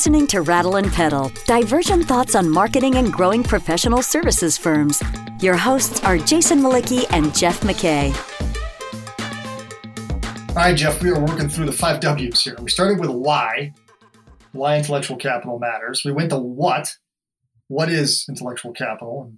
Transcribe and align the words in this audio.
listening 0.00 0.26
to 0.26 0.40
Rattle 0.40 0.76
and 0.76 0.90
Pedal, 0.90 1.30
divergent 1.44 2.06
thoughts 2.06 2.34
on 2.34 2.48
marketing 2.48 2.94
and 2.94 3.12
growing 3.12 3.42
professional 3.42 4.00
services 4.00 4.56
firms. 4.56 5.02
Your 5.42 5.58
hosts 5.58 6.02
are 6.04 6.16
Jason 6.16 6.60
Mlicki 6.60 7.04
and 7.10 7.34
Jeff 7.36 7.60
McKay. 7.60 8.08
All 10.48 10.54
right, 10.54 10.74
Jeff, 10.74 11.02
we 11.02 11.10
are 11.10 11.20
working 11.20 11.50
through 11.50 11.66
the 11.66 11.72
five 11.72 12.00
W's 12.00 12.42
here. 12.42 12.56
We 12.62 12.70
started 12.70 12.98
with 12.98 13.10
why, 13.10 13.74
why 14.52 14.78
intellectual 14.78 15.18
capital 15.18 15.58
matters. 15.58 16.00
We 16.02 16.12
went 16.12 16.30
to 16.30 16.38
what, 16.38 16.96
what 17.68 17.90
is 17.90 18.24
intellectual 18.26 18.72
capital? 18.72 19.34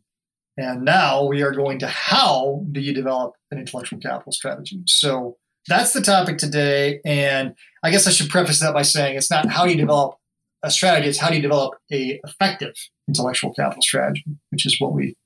And 0.56 0.84
now 0.84 1.24
we 1.24 1.42
are 1.42 1.50
going 1.50 1.80
to 1.80 1.88
how 1.88 2.64
do 2.70 2.80
you 2.80 2.94
develop 2.94 3.34
an 3.50 3.58
intellectual 3.58 3.98
capital 3.98 4.30
strategy? 4.30 4.84
So 4.86 5.38
that's 5.66 5.92
the 5.92 6.02
topic 6.02 6.38
today. 6.38 7.00
And 7.04 7.56
I 7.82 7.90
guess 7.90 8.06
I 8.06 8.12
should 8.12 8.30
preface 8.30 8.60
that 8.60 8.74
by 8.74 8.82
saying 8.82 9.16
it's 9.16 9.28
not 9.28 9.50
how 9.50 9.64
you 9.64 9.74
develop 9.74 10.18
a 10.62 10.70
strategy, 10.70 11.08
it's 11.08 11.18
how 11.18 11.28
do 11.28 11.36
you 11.36 11.42
develop 11.42 11.74
a 11.92 12.20
effective 12.24 12.74
intellectual 13.08 13.52
capital 13.52 13.82
strategy, 13.82 14.24
which 14.50 14.66
is 14.66 14.80
what 14.80 14.92
we 14.92 15.16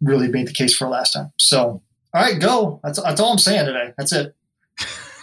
really 0.00 0.28
made 0.28 0.46
the 0.48 0.52
case 0.52 0.76
for 0.76 0.88
last 0.88 1.12
time. 1.12 1.32
So, 1.38 1.82
all 2.14 2.22
right, 2.22 2.40
go. 2.40 2.80
That's, 2.82 3.00
that's 3.02 3.20
all 3.20 3.32
I'm 3.32 3.38
saying 3.38 3.66
today. 3.66 3.92
That's 3.98 4.12
it. 4.12 4.34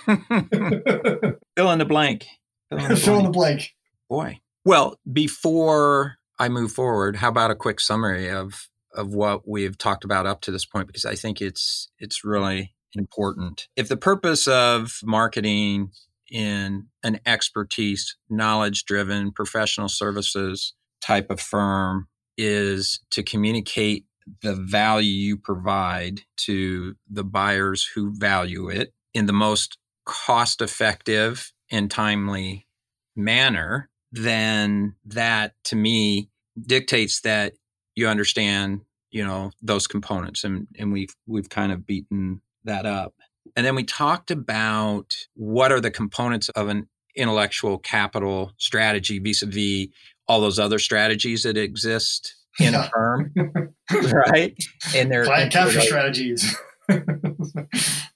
Fill 1.55 1.71
in 1.71 1.79
the 1.79 1.85
blank. 1.85 2.25
Fill 2.69 2.79
in 2.79 2.89
the, 2.89 2.95
Fill 2.95 3.17
in 3.19 3.23
the 3.25 3.31
blank. 3.31 3.73
Boy. 4.09 4.39
Well, 4.65 4.99
before 5.11 6.17
I 6.39 6.49
move 6.49 6.71
forward, 6.71 7.17
how 7.17 7.29
about 7.29 7.51
a 7.51 7.55
quick 7.55 7.79
summary 7.79 8.29
of 8.29 8.69
of 8.95 9.15
what 9.15 9.47
we've 9.47 9.77
talked 9.77 10.03
about 10.03 10.27
up 10.27 10.41
to 10.41 10.51
this 10.51 10.65
point 10.65 10.87
because 10.87 11.05
I 11.05 11.15
think 11.15 11.41
it's 11.41 11.89
it's 11.99 12.23
really 12.23 12.75
important. 12.95 13.67
If 13.75 13.87
the 13.87 13.97
purpose 13.97 14.47
of 14.47 14.99
marketing 15.03 15.91
in 16.33 16.87
an 17.03 17.19
expertise, 17.25 18.17
knowledge 18.29 18.85
driven 18.85 19.31
professional 19.31 19.87
services 19.87 20.73
type 20.99 21.29
of 21.29 21.39
firm 21.39 22.07
is 22.37 22.99
to 23.11 23.21
communicate 23.21 24.05
the 24.41 24.55
value 24.55 25.11
you 25.11 25.37
provide 25.37 26.21
to 26.37 26.95
the 27.09 27.23
buyers 27.23 27.87
who 27.93 28.13
value 28.15 28.67
it 28.67 28.93
in 29.13 29.27
the 29.27 29.33
most 29.33 29.77
cost 30.05 30.61
effective 30.61 31.53
and 31.71 31.91
timely 31.91 32.67
manner, 33.15 33.89
then 34.11 34.95
that 35.05 35.53
to 35.65 35.75
me 35.75 36.29
dictates 36.59 37.21
that 37.21 37.53
you 37.95 38.07
understand, 38.07 38.81
you 39.11 39.23
know, 39.23 39.51
those 39.61 39.87
components 39.87 40.43
and 40.43 40.67
and 40.79 40.91
we've 40.91 41.15
we've 41.27 41.49
kind 41.49 41.71
of 41.71 41.85
beaten 41.85 42.41
that 42.63 42.85
up. 42.85 43.13
And 43.55 43.65
then 43.65 43.75
we 43.75 43.83
talked 43.83 44.31
about 44.31 45.13
what 45.35 45.71
are 45.71 45.79
the 45.79 45.91
components 45.91 46.49
of 46.49 46.67
an 46.69 46.87
intellectual 47.15 47.77
capital 47.77 48.53
strategy 48.57 49.19
vis-a-vis 49.19 49.87
all 50.27 50.41
those 50.41 50.57
other 50.57 50.79
strategies 50.79 51.43
that 51.43 51.57
exist 51.57 52.35
in 52.59 52.73
a 52.73 52.89
firm, 52.89 53.33
right? 53.91 54.55
And 54.95 55.11
their 55.11 55.25
client 55.25 55.51
capture 55.51 55.81
strategies. 55.81 56.55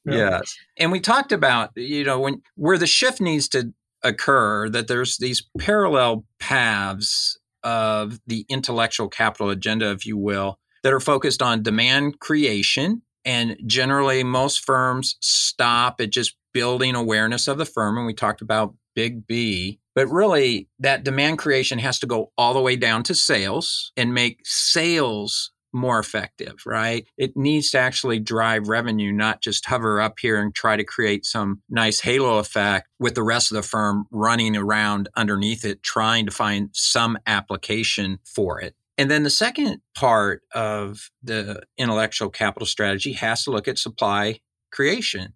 Yes. 0.09 0.55
And 0.77 0.91
we 0.91 0.99
talked 0.99 1.31
about, 1.31 1.71
you 1.75 2.03
know, 2.03 2.19
when 2.19 2.41
where 2.55 2.77
the 2.77 2.87
shift 2.87 3.19
needs 3.19 3.49
to 3.49 3.73
occur, 4.03 4.69
that 4.69 4.87
there's 4.87 5.17
these 5.17 5.43
parallel 5.59 6.25
paths 6.39 7.37
of 7.63 8.19
the 8.25 8.45
intellectual 8.49 9.09
capital 9.09 9.49
agenda, 9.49 9.91
if 9.91 10.05
you 10.05 10.17
will, 10.17 10.59
that 10.83 10.93
are 10.93 10.99
focused 10.99 11.41
on 11.41 11.63
demand 11.63 12.19
creation. 12.19 13.01
And 13.27 13.57
generally, 13.65 14.23
most 14.23 14.65
firms 14.65 15.17
stop 15.19 15.99
at 15.99 16.11
just 16.11 16.37
building 16.53 16.95
awareness 16.95 17.49
of 17.49 17.57
the 17.57 17.65
firm. 17.65 17.97
And 17.97 18.07
we 18.07 18.13
talked 18.13 18.41
about 18.41 18.73
Big 18.95 19.27
B. 19.27 19.79
But 19.93 20.07
really, 20.07 20.69
that 20.79 21.03
demand 21.03 21.37
creation 21.37 21.77
has 21.79 21.99
to 21.99 22.07
go 22.07 22.31
all 22.37 22.53
the 22.53 22.61
way 22.61 22.77
down 22.77 23.03
to 23.03 23.13
sales 23.13 23.91
and 23.97 24.13
make 24.13 24.39
sales 24.45 25.51
more 25.73 25.99
effective, 25.99 26.55
right? 26.65 27.05
It 27.17 27.35
needs 27.35 27.71
to 27.71 27.79
actually 27.79 28.19
drive 28.19 28.69
revenue, 28.69 29.11
not 29.11 29.41
just 29.41 29.65
hover 29.65 29.99
up 29.99 30.19
here 30.19 30.41
and 30.41 30.55
try 30.55 30.77
to 30.77 30.85
create 30.85 31.25
some 31.25 31.61
nice 31.69 31.99
halo 31.99 32.37
effect 32.37 32.87
with 32.97 33.15
the 33.15 33.23
rest 33.23 33.51
of 33.51 33.55
the 33.57 33.61
firm 33.61 34.05
running 34.09 34.55
around 34.55 35.09
underneath 35.17 35.65
it, 35.65 35.83
trying 35.83 36.25
to 36.25 36.31
find 36.31 36.69
some 36.71 37.17
application 37.27 38.19
for 38.23 38.61
it. 38.61 38.73
And 38.97 39.11
then 39.11 39.23
the 39.23 39.29
second 39.29 39.81
part 39.95 40.41
of 40.53 41.11
the 41.21 41.63
intellectual 41.77 42.29
capital 42.29 42.65
strategy 42.65 43.13
has 43.13 43.43
to 43.43 43.51
look 43.51 43.67
at 43.67 43.77
supply 43.77 44.39
creation. 44.71 45.33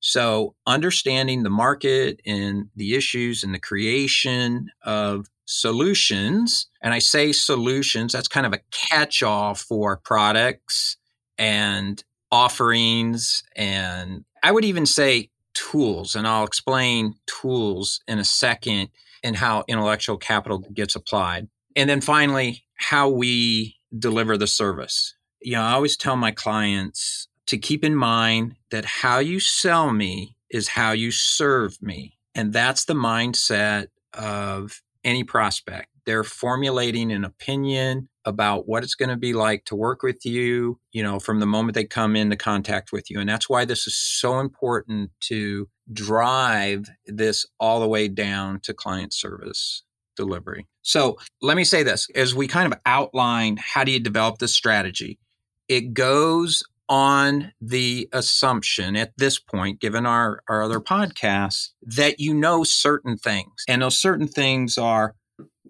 So, 0.00 0.54
understanding 0.66 1.42
the 1.42 1.50
market 1.50 2.20
and 2.26 2.68
the 2.76 2.94
issues 2.94 3.42
and 3.42 3.54
the 3.54 3.58
creation 3.58 4.68
of 4.82 5.26
solutions. 5.46 6.68
And 6.82 6.92
I 6.92 6.98
say 6.98 7.32
solutions, 7.32 8.12
that's 8.12 8.28
kind 8.28 8.46
of 8.46 8.52
a 8.52 8.60
catch 8.70 9.22
all 9.22 9.54
for 9.54 9.96
products 9.96 10.96
and 11.38 12.02
offerings. 12.30 13.42
And 13.56 14.24
I 14.42 14.52
would 14.52 14.64
even 14.64 14.86
say 14.86 15.30
tools. 15.54 16.14
And 16.14 16.26
I'll 16.26 16.44
explain 16.44 17.14
tools 17.26 18.00
in 18.06 18.18
a 18.18 18.24
second 18.24 18.90
and 19.24 19.36
how 19.36 19.64
intellectual 19.66 20.18
capital 20.18 20.58
gets 20.58 20.94
applied. 20.94 21.48
And 21.74 21.88
then 21.88 22.00
finally, 22.00 22.65
how 22.76 23.08
we 23.08 23.76
deliver 23.98 24.36
the 24.36 24.46
service. 24.46 25.14
You 25.40 25.52
know, 25.52 25.62
I 25.62 25.72
always 25.72 25.96
tell 25.96 26.16
my 26.16 26.30
clients 26.30 27.28
to 27.46 27.58
keep 27.58 27.84
in 27.84 27.94
mind 27.94 28.56
that 28.70 28.84
how 28.84 29.18
you 29.18 29.40
sell 29.40 29.92
me 29.92 30.36
is 30.50 30.68
how 30.68 30.92
you 30.92 31.10
serve 31.10 31.80
me. 31.80 32.18
And 32.34 32.52
that's 32.52 32.84
the 32.84 32.94
mindset 32.94 33.88
of 34.12 34.82
any 35.04 35.24
prospect. 35.24 35.88
They're 36.04 36.24
formulating 36.24 37.10
an 37.10 37.24
opinion 37.24 38.08
about 38.24 38.68
what 38.68 38.82
it's 38.82 38.94
going 38.94 39.08
to 39.08 39.16
be 39.16 39.32
like 39.32 39.64
to 39.66 39.76
work 39.76 40.02
with 40.02 40.24
you, 40.24 40.78
you 40.92 41.02
know, 41.02 41.18
from 41.18 41.40
the 41.40 41.46
moment 41.46 41.74
they 41.74 41.84
come 41.84 42.16
into 42.16 42.36
contact 42.36 42.92
with 42.92 43.10
you. 43.10 43.20
And 43.20 43.28
that's 43.28 43.48
why 43.48 43.64
this 43.64 43.86
is 43.86 43.96
so 43.96 44.40
important 44.40 45.10
to 45.20 45.68
drive 45.92 46.88
this 47.06 47.46
all 47.58 47.80
the 47.80 47.88
way 47.88 48.08
down 48.08 48.60
to 48.60 48.74
client 48.74 49.12
service 49.12 49.82
delivery. 50.16 50.66
So 50.82 51.18
let 51.42 51.56
me 51.56 51.64
say 51.64 51.82
this 51.82 52.08
as 52.14 52.34
we 52.34 52.48
kind 52.48 52.72
of 52.72 52.78
outline 52.84 53.58
how 53.58 53.84
do 53.84 53.92
you 53.92 54.00
develop 54.00 54.38
this 54.38 54.54
strategy, 54.54 55.18
it 55.68 55.94
goes 55.94 56.64
on 56.88 57.52
the 57.60 58.08
assumption 58.12 58.96
at 58.96 59.12
this 59.16 59.38
point, 59.38 59.80
given 59.80 60.06
our, 60.06 60.40
our 60.48 60.62
other 60.62 60.80
podcasts, 60.80 61.70
that 61.82 62.20
you 62.20 62.32
know 62.32 62.64
certain 62.64 63.16
things. 63.16 63.64
And 63.68 63.82
those 63.82 63.98
certain 63.98 64.28
things 64.28 64.78
are 64.78 65.14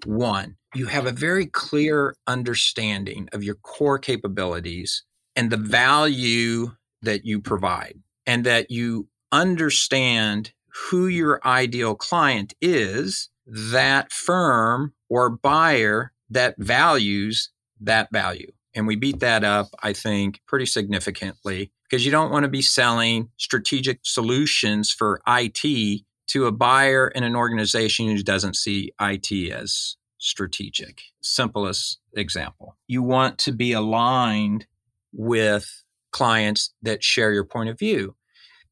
one, 0.04 0.56
you 0.74 0.86
have 0.86 1.06
a 1.06 1.12
very 1.12 1.46
clear 1.46 2.14
understanding 2.26 3.28
of 3.32 3.42
your 3.42 3.54
core 3.54 3.98
capabilities 3.98 5.04
and 5.34 5.50
the 5.50 5.56
value 5.56 6.72
that 7.02 7.24
you 7.24 7.40
provide, 7.40 7.98
and 8.26 8.44
that 8.44 8.70
you 8.70 9.08
understand 9.32 10.52
who 10.90 11.06
your 11.06 11.40
ideal 11.46 11.94
client 11.94 12.54
is, 12.60 13.30
that 13.46 14.12
firm 14.12 14.92
or 15.08 15.30
buyer 15.30 16.12
that 16.30 16.56
values 16.58 17.50
that 17.80 18.08
value. 18.12 18.50
And 18.74 18.86
we 18.86 18.96
beat 18.96 19.20
that 19.20 19.44
up, 19.44 19.68
I 19.82 19.92
think, 19.92 20.40
pretty 20.46 20.66
significantly 20.66 21.72
because 21.88 22.04
you 22.04 22.10
don't 22.10 22.30
want 22.30 22.42
to 22.44 22.50
be 22.50 22.62
selling 22.62 23.30
strategic 23.36 24.00
solutions 24.02 24.90
for 24.90 25.22
IT 25.26 26.02
to 26.28 26.46
a 26.46 26.52
buyer 26.52 27.08
in 27.08 27.22
an 27.22 27.36
organization 27.36 28.08
who 28.08 28.22
doesn't 28.22 28.56
see 28.56 28.92
IT 29.00 29.52
as 29.52 29.96
strategic. 30.18 31.00
Simplest 31.20 31.98
example. 32.14 32.76
You 32.86 33.02
want 33.02 33.38
to 33.38 33.52
be 33.52 33.72
aligned 33.72 34.66
with 35.12 35.84
clients 36.10 36.74
that 36.82 37.04
share 37.04 37.32
your 37.32 37.44
point 37.44 37.69
of 37.69 37.78
view 37.78 38.16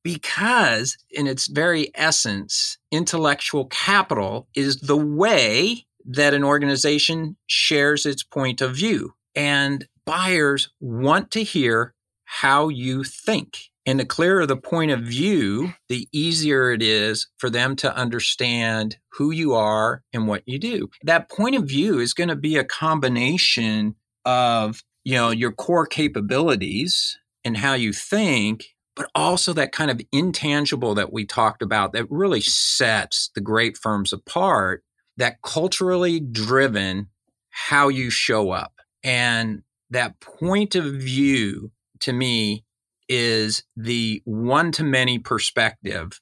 because, 0.04 0.96
in 1.10 1.26
its 1.26 1.48
very 1.48 1.90
essence, 1.96 2.78
intellectual 2.92 3.64
capital 3.66 4.46
is 4.54 4.76
the 4.76 4.96
way 4.96 5.86
that 6.04 6.34
an 6.34 6.44
organization 6.44 7.36
shares 7.46 8.06
its 8.06 8.22
point 8.22 8.60
of 8.60 8.76
view. 8.76 9.14
And 9.34 9.88
buyers 10.06 10.70
want 10.78 11.30
to 11.32 11.42
hear 11.42 11.94
how 12.24 12.68
you 12.68 13.02
think. 13.02 13.58
And 13.86 14.00
the 14.00 14.06
clearer 14.06 14.46
the 14.46 14.56
point 14.56 14.90
of 14.90 15.00
view, 15.00 15.74
the 15.88 16.08
easier 16.12 16.72
it 16.72 16.82
is 16.82 17.28
for 17.38 17.50
them 17.50 17.76
to 17.76 17.94
understand 17.94 18.96
who 19.12 19.30
you 19.30 19.52
are 19.54 20.02
and 20.12 20.26
what 20.26 20.42
you 20.46 20.58
do. 20.58 20.88
That 21.02 21.30
point 21.30 21.54
of 21.54 21.64
view 21.64 21.98
is 21.98 22.14
going 22.14 22.28
to 22.28 22.36
be 22.36 22.56
a 22.56 22.64
combination 22.64 23.94
of, 24.24 24.82
you 25.04 25.14
know, 25.14 25.30
your 25.30 25.52
core 25.52 25.86
capabilities 25.86 27.18
and 27.44 27.58
how 27.58 27.74
you 27.74 27.92
think, 27.92 28.64
but 28.96 29.10
also 29.14 29.52
that 29.52 29.72
kind 29.72 29.90
of 29.90 30.00
intangible 30.12 30.94
that 30.94 31.12
we 31.12 31.24
talked 31.24 31.62
about 31.62 31.92
that 31.92 32.10
really 32.10 32.40
sets 32.40 33.30
the 33.34 33.40
great 33.40 33.76
firms 33.76 34.12
apart, 34.12 34.84
that 35.16 35.42
culturally 35.42 36.20
driven 36.20 37.08
how 37.50 37.88
you 37.88 38.10
show 38.10 38.50
up. 38.50 38.72
And 39.02 39.62
that 39.90 40.20
point 40.20 40.74
of 40.74 40.84
view 40.84 41.70
to 42.00 42.12
me 42.12 42.64
is 43.08 43.64
the 43.76 44.22
one 44.24 44.72
to 44.72 44.84
many 44.84 45.18
perspective 45.18 46.20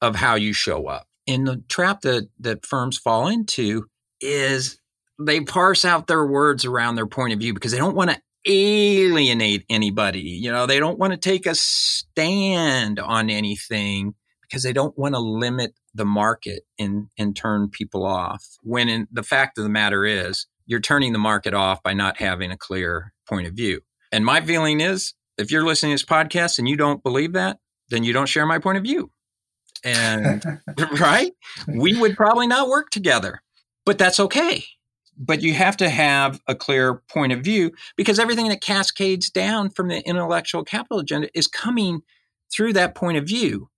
of 0.00 0.16
how 0.16 0.34
you 0.34 0.52
show 0.52 0.86
up. 0.86 1.06
And 1.26 1.46
the 1.46 1.62
trap 1.68 2.02
that, 2.02 2.28
that 2.40 2.64
firms 2.64 2.98
fall 2.98 3.28
into 3.28 3.86
is 4.20 4.80
they 5.18 5.40
parse 5.40 5.84
out 5.84 6.06
their 6.06 6.24
words 6.24 6.64
around 6.64 6.94
their 6.94 7.06
point 7.06 7.32
of 7.32 7.38
view 7.38 7.52
because 7.52 7.72
they 7.72 7.78
don't 7.78 7.96
want 7.96 8.10
to 8.10 8.20
alienate 8.46 9.64
anybody. 9.68 10.20
You 10.20 10.52
know, 10.52 10.66
they 10.66 10.78
don't 10.78 10.98
want 10.98 11.12
to 11.12 11.18
take 11.18 11.46
a 11.46 11.54
stand 11.54 12.98
on 12.98 13.30
anything 13.30 14.14
because 14.42 14.62
they 14.62 14.72
don't 14.72 14.96
want 14.98 15.14
to 15.14 15.20
limit 15.20 15.74
the 15.94 16.04
market 16.04 16.62
and, 16.78 17.08
and 17.18 17.36
turn 17.36 17.68
people 17.68 18.04
off. 18.04 18.44
When 18.62 18.88
in, 18.88 19.06
the 19.12 19.22
fact 19.22 19.58
of 19.58 19.64
the 19.64 19.70
matter 19.70 20.04
is, 20.04 20.46
you're 20.66 20.80
turning 20.80 21.12
the 21.12 21.18
market 21.18 21.54
off 21.54 21.82
by 21.82 21.94
not 21.94 22.18
having 22.18 22.50
a 22.50 22.56
clear 22.56 23.12
point 23.28 23.46
of 23.46 23.54
view. 23.54 23.80
And 24.12 24.24
my 24.24 24.40
feeling 24.40 24.80
is 24.80 25.14
if 25.38 25.50
you're 25.50 25.64
listening 25.64 25.90
to 25.90 25.94
this 25.94 26.04
podcast 26.04 26.58
and 26.58 26.68
you 26.68 26.76
don't 26.76 27.02
believe 27.02 27.32
that, 27.32 27.58
then 27.88 28.04
you 28.04 28.12
don't 28.12 28.28
share 28.28 28.46
my 28.46 28.58
point 28.58 28.78
of 28.78 28.84
view. 28.84 29.10
And 29.84 30.44
right? 31.00 31.32
We 31.66 31.98
would 31.98 32.16
probably 32.16 32.46
not 32.46 32.68
work 32.68 32.90
together. 32.90 33.42
But 33.86 33.98
that's 33.98 34.20
okay. 34.20 34.64
But 35.22 35.42
you 35.42 35.52
have 35.52 35.76
to 35.76 35.90
have 35.90 36.40
a 36.48 36.54
clear 36.54 37.02
point 37.10 37.32
of 37.32 37.42
view 37.42 37.72
because 37.94 38.18
everything 38.18 38.48
that 38.48 38.62
cascades 38.62 39.30
down 39.30 39.68
from 39.68 39.88
the 39.88 40.00
intellectual 40.08 40.64
capital 40.64 40.98
agenda 40.98 41.28
is 41.34 41.46
coming 41.46 42.00
through 42.50 42.72
that 42.72 42.94
point 42.94 43.18
of 43.18 43.24
view. 43.24 43.68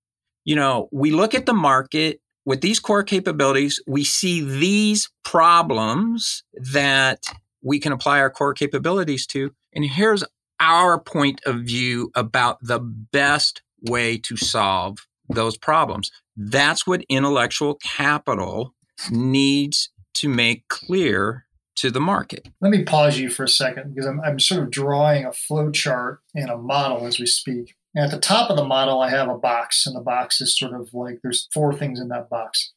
You 0.45 0.55
know, 0.55 0.89
we 0.93 1.11
look 1.11 1.35
at 1.35 1.47
the 1.47 1.53
market 1.53 2.21
with 2.45 2.61
these 2.61 2.81
core 2.81 3.03
capabilities, 3.03 3.81
we 3.87 4.05
see 4.05 4.41
these 4.41 5.11
problems 5.25 6.43
that 6.55 7.25
we 7.63 7.79
can 7.79 7.93
apply 7.93 8.21
our 8.21 8.31
core 8.31 8.55
capabilities 8.55 9.27
to. 9.29 9.53
And 9.73 9.85
here's 9.85 10.25
our 10.61 10.99
point 10.99 11.41
of 11.47 11.61
view 11.61 12.11
about 12.15 12.59
the 12.63 12.81
best 12.81 13.63
way 13.89 14.17
to 14.19 14.37
solve 14.37 14.99
those 15.29 15.57
problems. 15.57 16.11
That's 16.37 16.87
what 16.87 17.05
intellectual 17.09 17.77
capital 17.77 18.75
needs 19.11 19.91
to 20.15 20.29
make 20.29 20.69
clear 20.69 21.47
to 21.77 21.91
the 21.91 22.01
market. 22.01 22.49
Let 22.61 22.71
me 22.71 22.85
pause 22.85 23.19
you 23.19 23.31
for 23.31 23.45
a 23.45 23.49
second 23.49 23.95
because 23.95 24.07
I'm, 24.07 24.21
I'm 24.21 24.39
sort 24.39 24.63
of 24.63 24.71
drawing 24.71 25.25
a 25.25 25.33
flow 25.33 25.71
chart 25.71 26.21
and 26.35 26.51
a 26.51 26.57
model 26.57 27.07
as 27.07 27.19
we 27.19 27.27
speak. 27.27 27.75
And 27.95 28.05
at 28.05 28.11
the 28.11 28.21
top 28.21 28.51
of 28.51 28.57
the 28.57 28.65
model, 28.65 29.01
I 29.01 29.11
have 29.11 29.29
a 29.29 29.37
box, 29.37 29.87
and 29.87 29.95
the 29.95 30.01
box 30.01 30.41
is 30.41 30.57
sort 30.59 30.75
of 30.75 30.95
like 30.95 31.21
there's 31.23 31.49
four 31.53 31.75
things 31.75 32.01
in 32.01 32.09
that 32.09 32.31
box. 32.31 32.73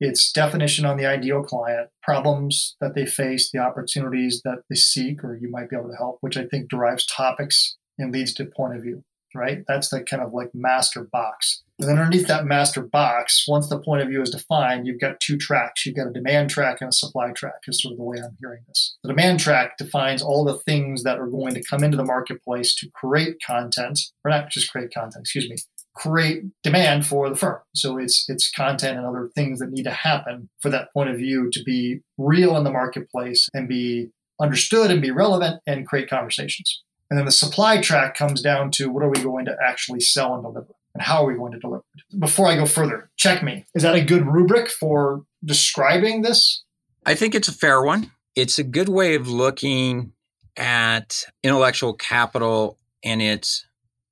It's 0.00 0.30
definition 0.30 0.84
on 0.84 0.96
the 0.96 1.06
ideal 1.06 1.42
client, 1.42 1.88
problems 2.02 2.76
that 2.80 2.94
they 2.94 3.04
face, 3.04 3.50
the 3.50 3.58
opportunities 3.58 4.42
that 4.44 4.62
they 4.68 4.76
seek, 4.76 5.24
or 5.24 5.36
you 5.36 5.50
might 5.50 5.70
be 5.70 5.76
able 5.76 5.90
to 5.90 5.96
help, 5.96 6.18
which 6.20 6.36
I 6.36 6.44
think 6.44 6.70
derives 6.70 7.06
topics 7.06 7.76
and 7.98 8.12
leads 8.12 8.32
to 8.34 8.44
point 8.44 8.76
of 8.76 8.82
view, 8.82 9.02
right? 9.34 9.64
That's 9.66 9.88
the 9.88 10.02
kind 10.02 10.22
of 10.22 10.32
like 10.32 10.50
master 10.54 11.02
box. 11.02 11.64
Then 11.78 11.90
underneath 11.90 12.26
that 12.26 12.44
master 12.44 12.82
box, 12.82 13.44
once 13.46 13.68
the 13.68 13.78
point 13.78 14.02
of 14.02 14.08
view 14.08 14.20
is 14.20 14.30
defined, 14.30 14.86
you've 14.86 15.00
got 15.00 15.20
two 15.20 15.36
tracks. 15.36 15.86
You've 15.86 15.94
got 15.94 16.08
a 16.08 16.12
demand 16.12 16.50
track 16.50 16.78
and 16.80 16.88
a 16.88 16.92
supply 16.92 17.30
track, 17.30 17.60
is 17.68 17.80
sort 17.80 17.92
of 17.92 17.98
the 17.98 18.04
way 18.04 18.18
I'm 18.18 18.36
hearing 18.40 18.62
this. 18.66 18.96
The 19.04 19.10
demand 19.10 19.38
track 19.38 19.78
defines 19.78 20.20
all 20.20 20.44
the 20.44 20.58
things 20.58 21.04
that 21.04 21.20
are 21.20 21.28
going 21.28 21.54
to 21.54 21.62
come 21.62 21.84
into 21.84 21.96
the 21.96 22.04
marketplace 22.04 22.74
to 22.76 22.90
create 22.90 23.36
content, 23.46 24.00
or 24.24 24.30
not 24.30 24.50
just 24.50 24.72
create 24.72 24.92
content, 24.92 25.22
excuse 25.22 25.48
me, 25.48 25.56
create 25.94 26.44
demand 26.62 27.06
for 27.06 27.28
the 27.28 27.36
firm. 27.36 27.60
So 27.74 27.96
it's 27.96 28.24
it's 28.28 28.50
content 28.50 28.98
and 28.98 29.06
other 29.06 29.30
things 29.34 29.60
that 29.60 29.70
need 29.70 29.84
to 29.84 29.90
happen 29.90 30.48
for 30.60 30.70
that 30.70 30.92
point 30.92 31.10
of 31.10 31.16
view 31.16 31.48
to 31.52 31.62
be 31.62 32.00
real 32.16 32.56
in 32.56 32.64
the 32.64 32.72
marketplace 32.72 33.48
and 33.54 33.68
be 33.68 34.10
understood 34.40 34.90
and 34.90 35.02
be 35.02 35.10
relevant 35.10 35.60
and 35.66 35.86
create 35.86 36.10
conversations. 36.10 36.82
And 37.10 37.18
then 37.18 37.24
the 37.24 37.32
supply 37.32 37.80
track 37.80 38.14
comes 38.14 38.42
down 38.42 38.70
to 38.72 38.90
what 38.90 39.02
are 39.02 39.08
we 39.08 39.22
going 39.22 39.46
to 39.46 39.56
actually 39.64 40.00
sell 40.00 40.34
and 40.34 40.42
deliver? 40.42 40.74
And 40.98 41.06
how 41.06 41.22
are 41.22 41.26
we 41.28 41.34
going 41.34 41.52
to 41.52 41.60
deliver 41.60 41.84
it? 41.94 42.18
Before 42.18 42.48
I 42.48 42.56
go 42.56 42.66
further, 42.66 43.08
check 43.16 43.44
me. 43.44 43.64
Is 43.72 43.84
that 43.84 43.94
a 43.94 44.04
good 44.04 44.26
rubric 44.26 44.68
for 44.68 45.22
describing 45.44 46.22
this? 46.22 46.64
I 47.06 47.14
think 47.14 47.36
it's 47.36 47.46
a 47.46 47.52
fair 47.52 47.80
one. 47.82 48.10
It's 48.34 48.58
a 48.58 48.64
good 48.64 48.88
way 48.88 49.14
of 49.14 49.28
looking 49.28 50.12
at 50.56 51.24
intellectual 51.44 51.94
capital 51.94 52.78
and 53.04 53.22
its 53.22 53.64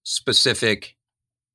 specific 0.04 0.96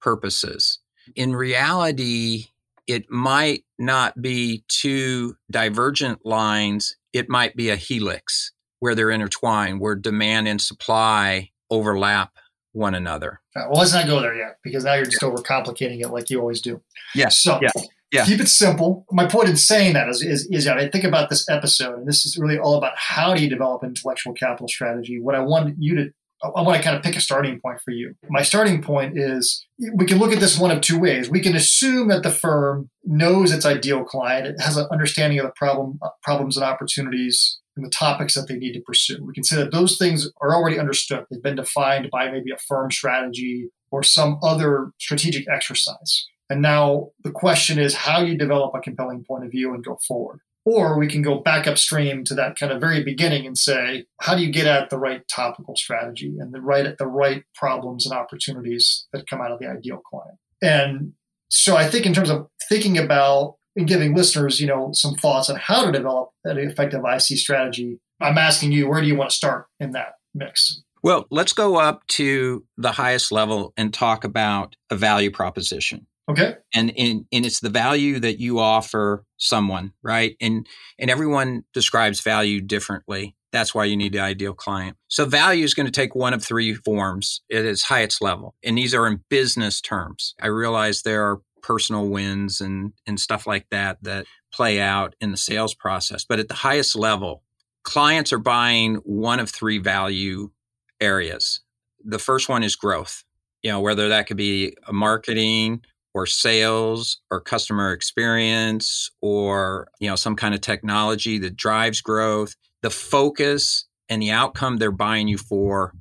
purposes. 0.01 0.79
In 1.15 1.33
reality, 1.33 2.47
it 2.85 3.09
might 3.09 3.63
not 3.79 4.21
be 4.21 4.65
two 4.67 5.37
divergent 5.49 6.25
lines, 6.25 6.97
it 7.13 7.29
might 7.29 7.55
be 7.55 7.69
a 7.69 7.77
helix 7.77 8.51
where 8.79 8.95
they're 8.95 9.11
intertwined, 9.11 9.79
where 9.79 9.95
demand 9.95 10.49
and 10.49 10.59
supply 10.59 11.51
overlap 11.69 12.33
one 12.73 12.95
another. 12.95 13.41
Right, 13.55 13.69
well, 13.69 13.79
let's 13.79 13.93
not 13.93 14.07
go 14.07 14.21
there 14.21 14.35
yet 14.35 14.57
because 14.63 14.83
now 14.83 14.93
you're 14.93 15.05
just 15.05 15.21
overcomplicating 15.21 16.01
it 16.01 16.09
like 16.09 16.29
you 16.29 16.39
always 16.39 16.61
do. 16.61 16.81
Yes. 17.15 17.41
So 17.41 17.59
yeah. 17.61 17.69
Yeah. 18.11 18.25
keep 18.25 18.41
it 18.41 18.49
simple. 18.49 19.05
My 19.09 19.25
point 19.25 19.47
in 19.47 19.55
saying 19.55 19.93
that 19.93 20.09
is, 20.09 20.21
is, 20.21 20.45
is 20.51 20.65
that 20.65 20.77
I 20.77 20.89
think 20.89 21.05
about 21.05 21.29
this 21.29 21.47
episode, 21.49 21.97
and 21.97 22.05
this 22.05 22.25
is 22.25 22.37
really 22.37 22.59
all 22.59 22.75
about 22.75 22.91
how 22.97 23.33
do 23.33 23.41
you 23.41 23.49
develop 23.49 23.85
intellectual 23.85 24.33
capital 24.33 24.67
strategy. 24.67 25.21
What 25.21 25.33
I 25.33 25.39
want 25.39 25.75
you 25.79 25.95
to 25.95 26.11
I 26.43 26.61
want 26.61 26.77
to 26.77 26.83
kind 26.83 26.97
of 26.97 27.03
pick 27.03 27.15
a 27.15 27.21
starting 27.21 27.59
point 27.59 27.81
for 27.81 27.91
you. 27.91 28.15
My 28.29 28.41
starting 28.41 28.81
point 28.81 29.17
is 29.17 29.63
we 29.93 30.05
can 30.05 30.17
look 30.17 30.31
at 30.31 30.39
this 30.39 30.57
one 30.57 30.71
of 30.71 30.81
two 30.81 30.99
ways. 30.99 31.29
We 31.29 31.39
can 31.39 31.55
assume 31.55 32.07
that 32.07 32.23
the 32.23 32.31
firm 32.31 32.89
knows 33.03 33.51
its 33.51 33.65
ideal 33.65 34.03
client, 34.03 34.47
it 34.47 34.59
has 34.59 34.75
an 34.75 34.87
understanding 34.91 35.39
of 35.39 35.45
the 35.45 35.51
problem, 35.55 35.99
problems 36.23 36.57
and 36.57 36.63
opportunities 36.63 37.59
and 37.75 37.85
the 37.85 37.89
topics 37.89 38.33
that 38.35 38.47
they 38.47 38.55
need 38.55 38.73
to 38.73 38.81
pursue. 38.81 39.23
We 39.23 39.33
can 39.33 39.43
say 39.43 39.55
that 39.57 39.71
those 39.71 39.97
things 39.97 40.29
are 40.41 40.53
already 40.53 40.79
understood. 40.79 41.25
They've 41.29 41.41
been 41.41 41.55
defined 41.55 42.09
by 42.11 42.29
maybe 42.31 42.51
a 42.51 42.57
firm 42.57 42.91
strategy 42.91 43.69
or 43.91 44.03
some 44.03 44.39
other 44.43 44.91
strategic 44.99 45.47
exercise. 45.49 46.25
And 46.49 46.61
now 46.61 47.11
the 47.23 47.31
question 47.31 47.79
is 47.79 47.93
how 47.93 48.21
you 48.21 48.37
develop 48.37 48.73
a 48.75 48.81
compelling 48.81 49.23
point 49.23 49.45
of 49.45 49.51
view 49.51 49.73
and 49.73 49.83
go 49.83 49.97
forward. 50.07 50.39
Or 50.63 50.99
we 50.99 51.07
can 51.07 51.23
go 51.23 51.39
back 51.39 51.65
upstream 51.65 52.23
to 52.25 52.35
that 52.35 52.55
kind 52.59 52.71
of 52.71 52.79
very 52.79 53.03
beginning 53.03 53.47
and 53.47 53.57
say, 53.57 54.05
how 54.19 54.35
do 54.35 54.43
you 54.43 54.51
get 54.51 54.67
at 54.67 54.89
the 54.89 54.97
right 54.97 55.21
topical 55.27 55.75
strategy 55.75 56.35
and 56.39 56.53
the 56.53 56.61
right 56.61 56.85
at 56.85 56.99
the 56.99 57.07
right 57.07 57.43
problems 57.55 58.05
and 58.05 58.13
opportunities 58.13 59.07
that 59.11 59.27
come 59.27 59.41
out 59.41 59.51
of 59.51 59.59
the 59.59 59.67
ideal 59.67 59.97
client? 59.97 60.37
And 60.61 61.13
so 61.49 61.77
I 61.77 61.89
think 61.89 62.05
in 62.05 62.13
terms 62.13 62.29
of 62.29 62.47
thinking 62.69 62.97
about 62.97 63.55
giving 63.85 64.15
listeners, 64.15 64.59
you 64.59 64.67
know, 64.67 64.91
some 64.93 65.15
thoughts 65.15 65.49
on 65.49 65.55
how 65.55 65.85
to 65.85 65.91
develop 65.91 66.31
an 66.43 66.57
effective 66.57 67.03
IC 67.05 67.37
strategy, 67.37 67.99
I'm 68.19 68.37
asking 68.37 68.71
you, 68.71 68.87
where 68.87 69.01
do 69.01 69.07
you 69.07 69.15
want 69.15 69.29
to 69.29 69.35
start 69.35 69.67
in 69.79 69.91
that 69.91 70.15
mix? 70.33 70.83
Well, 71.03 71.25
let's 71.31 71.53
go 71.53 71.77
up 71.77 72.05
to 72.09 72.63
the 72.77 72.91
highest 72.91 73.31
level 73.31 73.73
and 73.75 73.93
talk 73.93 74.23
about 74.23 74.75
a 74.89 74.95
value 74.95 75.31
proposition. 75.31 76.05
Okay. 76.29 76.55
And 76.73 76.91
in 76.95 77.25
and 77.31 77.45
it's 77.45 77.59
the 77.59 77.69
value 77.69 78.19
that 78.19 78.39
you 78.39 78.59
offer 78.59 79.25
someone, 79.37 79.93
right? 80.03 80.35
And 80.39 80.67
and 80.99 81.09
everyone 81.09 81.63
describes 81.73 82.21
value 82.21 82.61
differently. 82.61 83.35
That's 83.51 83.75
why 83.75 83.85
you 83.85 83.97
need 83.97 84.13
the 84.13 84.19
ideal 84.19 84.53
client. 84.53 84.95
So 85.07 85.25
value 85.25 85.65
is 85.65 85.73
going 85.73 85.87
to 85.87 85.91
take 85.91 86.15
one 86.15 86.33
of 86.33 86.43
three 86.43 86.73
forms 86.73 87.41
at 87.51 87.65
its 87.65 87.83
highest 87.83 88.21
level. 88.21 88.55
And 88.63 88.77
these 88.77 88.93
are 88.93 89.07
in 89.07 89.23
business 89.29 89.81
terms. 89.81 90.35
I 90.39 90.47
realize 90.47 91.01
there 91.01 91.25
are 91.25 91.41
personal 91.61 92.07
wins 92.07 92.61
and 92.61 92.93
and 93.05 93.19
stuff 93.19 93.47
like 93.47 93.67
that 93.69 93.97
that 94.03 94.25
play 94.53 94.79
out 94.79 95.15
in 95.21 95.31
the 95.31 95.37
sales 95.37 95.73
process. 95.73 96.25
But 96.25 96.39
at 96.39 96.47
the 96.47 96.55
highest 96.55 96.95
level, 96.95 97.43
clients 97.83 98.33
are 98.33 98.39
buying 98.39 98.95
one 98.97 99.39
of 99.39 99.49
three 99.49 99.77
value 99.77 100.51
areas. 100.99 101.61
The 102.03 102.19
first 102.19 102.49
one 102.49 102.63
is 102.63 102.75
growth. 102.75 103.23
You 103.61 103.71
know, 103.71 103.79
whether 103.79 104.09
that 104.09 104.27
could 104.27 104.37
be 104.37 104.75
marketing 104.91 105.83
or 106.13 106.25
sales 106.25 107.21
or 107.29 107.39
customer 107.39 107.93
experience 107.93 109.09
or, 109.21 109.87
you 109.99 110.09
know, 110.09 110.15
some 110.15 110.35
kind 110.35 110.53
of 110.53 110.61
technology 110.61 111.37
that 111.39 111.55
drives 111.55 112.01
growth. 112.01 112.55
The 112.81 112.89
focus 112.89 113.85
and 114.09 114.21
the 114.21 114.31
outcome 114.31 114.77
they're 114.77 114.91
buying 114.91 115.27
you 115.27 115.37
for 115.37 115.93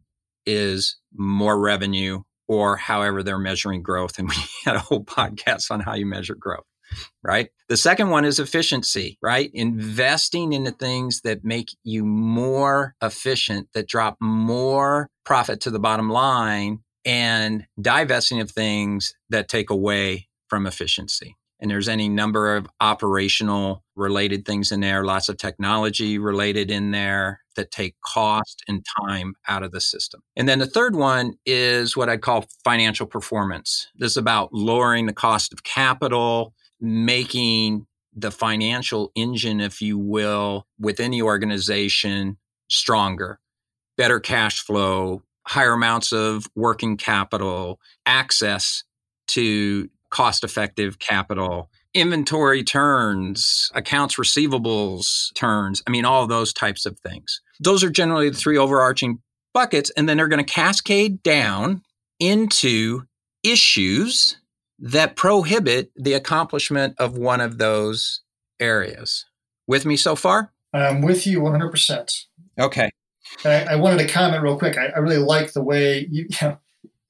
is 0.47 0.97
more 1.13 1.61
revenue 1.61 2.23
or 2.51 2.77
however 2.77 3.23
they're 3.23 3.39
measuring 3.39 3.81
growth. 3.81 4.19
And 4.19 4.29
we 4.29 4.35
had 4.65 4.75
a 4.75 4.81
whole 4.81 5.05
podcast 5.05 5.71
on 5.71 5.79
how 5.79 5.95
you 5.95 6.05
measure 6.05 6.35
growth, 6.35 6.67
right? 7.23 7.49
The 7.69 7.77
second 7.77 8.11
one 8.11 8.25
is 8.25 8.41
efficiency, 8.41 9.19
right? 9.23 9.53
Investing 9.55 10.53
in 10.53 10.65
the 10.65 10.73
things 10.73 11.21
that 11.21 11.45
make 11.45 11.69
you 11.85 12.05
more 12.05 12.97
efficient, 13.01 13.69
that 13.75 13.87
drop 13.87 14.17
more 14.21 15.09
profit 15.25 15.61
to 15.61 15.71
the 15.71 15.79
bottom 15.79 16.11
line, 16.11 16.81
and 17.05 17.67
divesting 17.81 18.41
of 18.41 18.51
things 18.51 19.15
that 19.31 19.49
take 19.49 19.71
away 19.71 20.27
from 20.49 20.67
efficiency. 20.67 21.37
And 21.61 21.71
there's 21.71 21.89
any 21.89 22.09
number 22.09 22.57
of 22.57 22.67
operational 22.81 23.85
related 23.95 24.47
things 24.47 24.73
in 24.73 24.81
there, 24.81 25.05
lots 25.05 25.29
of 25.29 25.37
technology 25.37 26.19
related 26.19 26.71
in 26.71 26.91
there 26.91 27.41
that 27.57 27.71
take 27.71 27.97
cost 28.01 28.63
and 28.67 28.85
time 28.99 29.35
out 29.47 29.63
of 29.63 29.73
the 29.73 29.81
system. 29.81 30.23
And 30.37 30.49
then 30.49 30.59
the 30.59 30.67
third 30.67 30.97
one 30.97 31.35
is 31.45 31.97
what 31.97 32.09
I 32.09 32.17
call 32.17 32.47
financial 32.65 33.07
performance. 33.07 33.89
This 33.95 34.13
is 34.13 34.17
about 34.17 34.53
lowering 34.53 35.07
the 35.07 35.13
cost 35.13 35.53
of 35.53 35.63
capital, 35.63 36.55
making 36.81 37.87
the 38.15 38.31
financial 38.31 39.13
engine, 39.15 39.61
if 39.61 39.83
you 39.83 39.99
will, 39.99 40.67
within 40.79 41.11
the 41.11 41.23
organization 41.23 42.39
stronger, 42.69 43.39
better 43.97 44.19
cash 44.19 44.61
flow, 44.61 45.23
higher 45.47 45.73
amounts 45.73 46.13
of 46.13 46.47
working 46.55 46.97
capital, 46.97 47.79
access 48.07 48.85
to 49.29 49.89
cost 50.11 50.45
effective 50.45 50.99
capital 50.99 51.71
inventory 51.95 52.63
turns, 52.63 53.71
accounts 53.75 54.17
receivables 54.17 55.35
turns. 55.35 55.83
I 55.87 55.91
mean, 55.91 56.05
all 56.05 56.27
those 56.27 56.53
types 56.53 56.87
of 56.87 56.99
things. 57.01 57.41
Those 57.59 57.83
are 57.83 57.91
generally 57.91 58.31
the 58.31 58.37
three 58.37 58.57
overarching 58.57 59.21
buckets. 59.53 59.91
And 59.97 60.09
then 60.09 60.17
they're 60.17 60.29
going 60.29 60.45
to 60.45 60.53
cascade 60.53 61.23
down 61.23 61.83
into 62.19 63.03
issues 63.43 64.37
that 64.79 65.17
prohibit 65.17 65.91
the 65.97 66.15
accomplishment 66.15 66.95
of 66.99 67.17
one 67.17 67.41
of 67.41 67.59
those 67.59 68.23
areas. 68.61 69.27
With 69.67 69.85
me 69.85 69.97
so 69.97 70.17
far? 70.17 70.53
I'm 70.73 71.03
with 71.03 71.27
you 71.27 71.41
100%. 71.41 72.25
Okay. 72.59 72.91
I, 73.45 73.65
I, 73.65 73.77
wanted 73.77 74.07
to 74.07 74.13
comment 74.13 74.43
real 74.43 74.59
quick. 74.59 74.77
I, 74.77 74.87
I 74.87 74.99
really 74.99 75.19
like 75.19 75.53
the 75.53 75.63
way 75.63 76.07
you, 76.11 76.27
you, 76.31 76.37
know, 76.43 76.59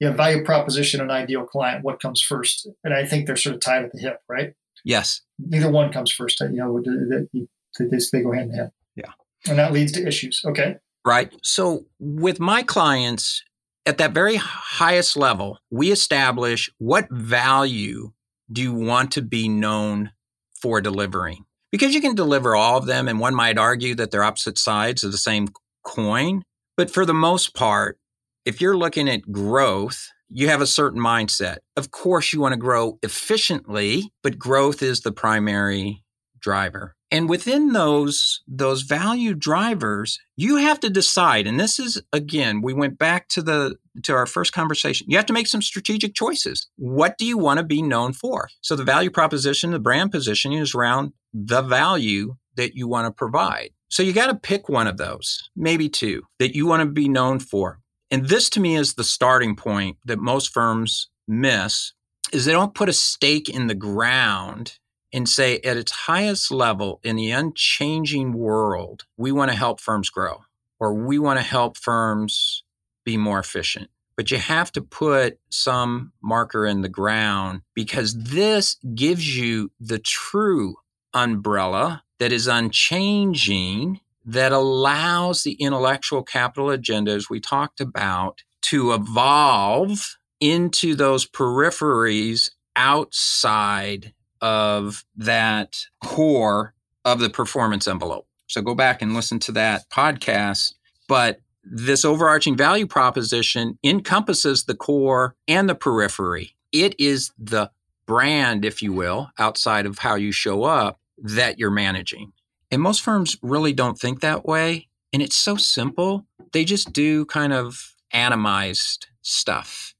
you 0.01 0.07
have 0.07 0.17
value 0.17 0.43
proposition 0.43 0.99
and 0.99 1.11
ideal 1.11 1.43
client. 1.43 1.85
What 1.85 2.01
comes 2.01 2.21
first? 2.21 2.67
And 2.83 2.91
I 2.91 3.05
think 3.05 3.27
they're 3.27 3.35
sort 3.37 3.53
of 3.53 3.61
tied 3.61 3.85
at 3.85 3.91
the 3.93 3.99
hip, 3.99 4.19
right? 4.27 4.53
Yes. 4.83 5.21
Neither 5.37 5.69
one 5.69 5.93
comes 5.93 6.11
first. 6.11 6.41
You 6.41 6.49
know, 6.49 6.81
they, 6.81 7.87
they 8.11 8.21
go 8.23 8.31
hand 8.31 8.49
in 8.49 8.57
hand. 8.57 8.71
Yeah. 8.95 9.11
And 9.47 9.59
that 9.59 9.71
leads 9.71 9.91
to 9.91 10.05
issues. 10.05 10.41
Okay. 10.43 10.77
Right. 11.05 11.31
So 11.43 11.85
with 11.99 12.39
my 12.39 12.63
clients, 12.63 13.43
at 13.85 13.99
that 13.99 14.11
very 14.11 14.37
highest 14.37 15.15
level, 15.15 15.59
we 15.69 15.91
establish 15.91 16.67
what 16.79 17.07
value 17.11 18.11
do 18.51 18.63
you 18.63 18.73
want 18.73 19.11
to 19.11 19.21
be 19.21 19.47
known 19.47 20.11
for 20.59 20.81
delivering? 20.81 21.45
Because 21.71 21.93
you 21.93 22.01
can 22.01 22.15
deliver 22.15 22.55
all 22.55 22.77
of 22.77 22.87
them, 22.87 23.07
and 23.07 23.19
one 23.19 23.35
might 23.35 23.57
argue 23.57 23.95
that 23.95 24.09
they're 24.09 24.23
opposite 24.23 24.57
sides 24.57 25.03
of 25.03 25.11
the 25.11 25.17
same 25.17 25.47
coin. 25.85 26.41
But 26.75 26.91
for 26.91 27.05
the 27.05 27.13
most 27.13 27.53
part, 27.55 27.97
if 28.45 28.61
you're 28.61 28.77
looking 28.77 29.09
at 29.09 29.31
growth, 29.31 30.07
you 30.29 30.47
have 30.47 30.61
a 30.61 30.67
certain 30.67 31.01
mindset. 31.01 31.57
Of 31.75 31.91
course, 31.91 32.33
you 32.33 32.39
want 32.39 32.53
to 32.53 32.59
grow 32.59 32.97
efficiently, 33.03 34.11
but 34.23 34.39
growth 34.39 34.81
is 34.81 35.01
the 35.01 35.11
primary 35.11 36.03
driver. 36.39 36.95
And 37.11 37.27
within 37.27 37.73
those 37.73 38.41
those 38.47 38.83
value 38.83 39.35
drivers, 39.35 40.17
you 40.37 40.55
have 40.55 40.79
to 40.79 40.89
decide 40.89 41.45
and 41.45 41.59
this 41.59 41.77
is 41.77 42.01
again, 42.13 42.61
we 42.61 42.73
went 42.73 42.97
back 42.97 43.27
to 43.29 43.41
the 43.41 43.75
to 44.03 44.13
our 44.13 44.25
first 44.25 44.53
conversation. 44.53 45.07
You 45.09 45.17
have 45.17 45.25
to 45.27 45.33
make 45.33 45.47
some 45.47 45.61
strategic 45.61 46.15
choices. 46.15 46.67
What 46.77 47.17
do 47.17 47.25
you 47.25 47.37
want 47.37 47.59
to 47.59 47.65
be 47.65 47.81
known 47.81 48.13
for? 48.13 48.47
So 48.61 48.75
the 48.75 48.85
value 48.85 49.11
proposition, 49.11 49.71
the 49.71 49.79
brand 49.79 50.11
positioning 50.11 50.59
is 50.59 50.73
around 50.73 51.11
the 51.33 51.61
value 51.61 52.35
that 52.55 52.75
you 52.75 52.87
want 52.87 53.07
to 53.07 53.11
provide. 53.11 53.71
So 53.89 54.03
you 54.03 54.13
got 54.13 54.27
to 54.27 54.35
pick 54.35 54.69
one 54.69 54.87
of 54.87 54.95
those, 54.97 55.49
maybe 55.53 55.89
two 55.89 56.23
that 56.39 56.55
you 56.55 56.65
want 56.65 56.79
to 56.81 56.85
be 56.85 57.09
known 57.09 57.39
for. 57.39 57.79
And 58.11 58.27
this 58.27 58.49
to 58.51 58.59
me 58.59 58.75
is 58.75 58.93
the 58.93 59.05
starting 59.05 59.55
point 59.55 59.97
that 60.03 60.19
most 60.19 60.53
firms 60.53 61.09
miss 61.27 61.93
is 62.33 62.45
they 62.45 62.51
don't 62.51 62.75
put 62.75 62.89
a 62.89 62.93
stake 62.93 63.49
in 63.49 63.67
the 63.67 63.75
ground 63.75 64.77
and 65.13 65.27
say 65.27 65.59
at 65.59 65.77
its 65.77 65.91
highest 65.91 66.51
level 66.51 66.99
in 67.03 67.15
the 67.15 67.31
unchanging 67.31 68.33
world, 68.33 69.05
we 69.17 69.31
want 69.31 69.49
to 69.49 69.57
help 69.57 69.79
firms 69.79 70.09
grow 70.09 70.41
or 70.79 70.93
we 70.93 71.19
want 71.19 71.39
to 71.39 71.43
help 71.43 71.77
firms 71.77 72.63
be 73.05 73.15
more 73.17 73.39
efficient. 73.39 73.89
But 74.17 74.29
you 74.29 74.37
have 74.37 74.71
to 74.73 74.81
put 74.81 75.39
some 75.49 76.11
marker 76.21 76.65
in 76.65 76.81
the 76.81 76.89
ground 76.89 77.61
because 77.73 78.13
this 78.13 78.77
gives 78.93 79.37
you 79.37 79.71
the 79.79 79.99
true 79.99 80.75
umbrella 81.13 82.03
that 82.19 82.31
is 82.31 82.47
unchanging, 82.47 83.99
that 84.25 84.51
allows 84.51 85.43
the 85.43 85.53
intellectual 85.53 86.23
capital 86.23 86.69
agenda, 86.69 87.11
as 87.11 87.29
we 87.29 87.39
talked 87.39 87.81
about, 87.81 88.43
to 88.61 88.93
evolve 88.93 90.17
into 90.39 90.95
those 90.95 91.27
peripheries 91.27 92.51
outside 92.75 94.13
of 94.41 95.05
that 95.15 95.77
core 96.03 96.73
of 97.05 97.19
the 97.19 97.29
performance 97.29 97.87
envelope. 97.87 98.27
So 98.47 98.61
go 98.61 98.75
back 98.75 99.01
and 99.01 99.13
listen 99.13 99.39
to 99.39 99.51
that 99.53 99.89
podcast. 99.89 100.73
But 101.07 101.41
this 101.63 102.03
overarching 102.03 102.57
value 102.57 102.87
proposition 102.87 103.77
encompasses 103.83 104.63
the 104.63 104.75
core 104.75 105.35
and 105.47 105.69
the 105.69 105.75
periphery. 105.75 106.55
It 106.71 106.95
is 106.99 107.31
the 107.37 107.71
brand, 108.05 108.65
if 108.65 108.81
you 108.81 108.93
will, 108.93 109.29
outside 109.37 109.85
of 109.85 109.99
how 109.99 110.15
you 110.15 110.31
show 110.31 110.63
up 110.63 110.99
that 111.17 111.59
you're 111.59 111.69
managing. 111.69 112.33
And 112.71 112.81
most 112.81 113.01
firms 113.01 113.37
really 113.41 113.73
don't 113.73 113.99
think 113.99 114.21
that 114.21 114.45
way. 114.45 114.87
And 115.11 115.21
it's 115.21 115.35
so 115.35 115.57
simple. 115.57 116.25
They 116.53 116.63
just 116.63 116.93
do 116.93 117.25
kind 117.25 117.51
of 117.51 117.93
atomized 118.13 119.07
stuff 119.21 119.93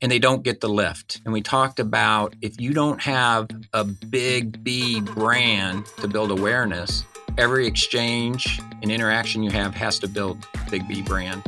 and 0.00 0.10
they 0.10 0.18
don't 0.18 0.42
get 0.42 0.60
the 0.60 0.68
lift. 0.68 1.20
And 1.24 1.32
we 1.32 1.40
talked 1.40 1.78
about 1.78 2.34
if 2.42 2.60
you 2.60 2.72
don't 2.72 3.00
have 3.00 3.48
a 3.72 3.84
big 3.84 4.62
B 4.64 5.00
brand 5.00 5.86
to 5.98 6.08
build 6.08 6.30
awareness, 6.32 7.04
every 7.38 7.66
exchange 7.66 8.60
and 8.82 8.90
interaction 8.90 9.42
you 9.42 9.50
have 9.50 9.74
has 9.74 9.98
to 10.00 10.08
build 10.08 10.44
big 10.70 10.86
B 10.88 11.02
brand. 11.02 11.42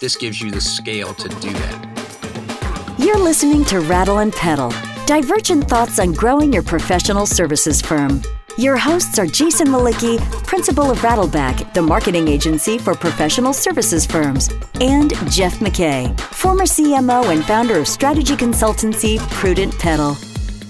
This 0.00 0.16
gives 0.16 0.40
you 0.40 0.50
the 0.50 0.60
scale 0.60 1.14
to 1.14 1.28
do 1.28 1.52
that. 1.52 2.96
You're 2.98 3.18
listening 3.18 3.64
to 3.66 3.80
Rattle 3.80 4.18
and 4.18 4.32
Pedal, 4.32 4.72
divergent 5.06 5.68
thoughts 5.68 5.98
on 5.98 6.12
growing 6.12 6.52
your 6.52 6.62
professional 6.62 7.26
services 7.26 7.82
firm. 7.82 8.22
Your 8.58 8.76
hosts 8.76 9.18
are 9.18 9.26
Jason 9.26 9.68
Mlicki, 9.68 10.20
principal 10.46 10.90
of 10.90 10.98
Rattleback, 10.98 11.72
the 11.72 11.80
marketing 11.80 12.28
agency 12.28 12.76
for 12.76 12.94
professional 12.94 13.54
services 13.54 14.04
firms, 14.04 14.50
and 14.78 15.10
Jeff 15.30 15.60
McKay, 15.60 16.18
former 16.20 16.64
CMO 16.64 17.32
and 17.32 17.42
founder 17.46 17.78
of 17.78 17.88
strategy 17.88 18.36
consultancy 18.36 19.18
Prudent 19.30 19.76
Pedal. 19.78 20.18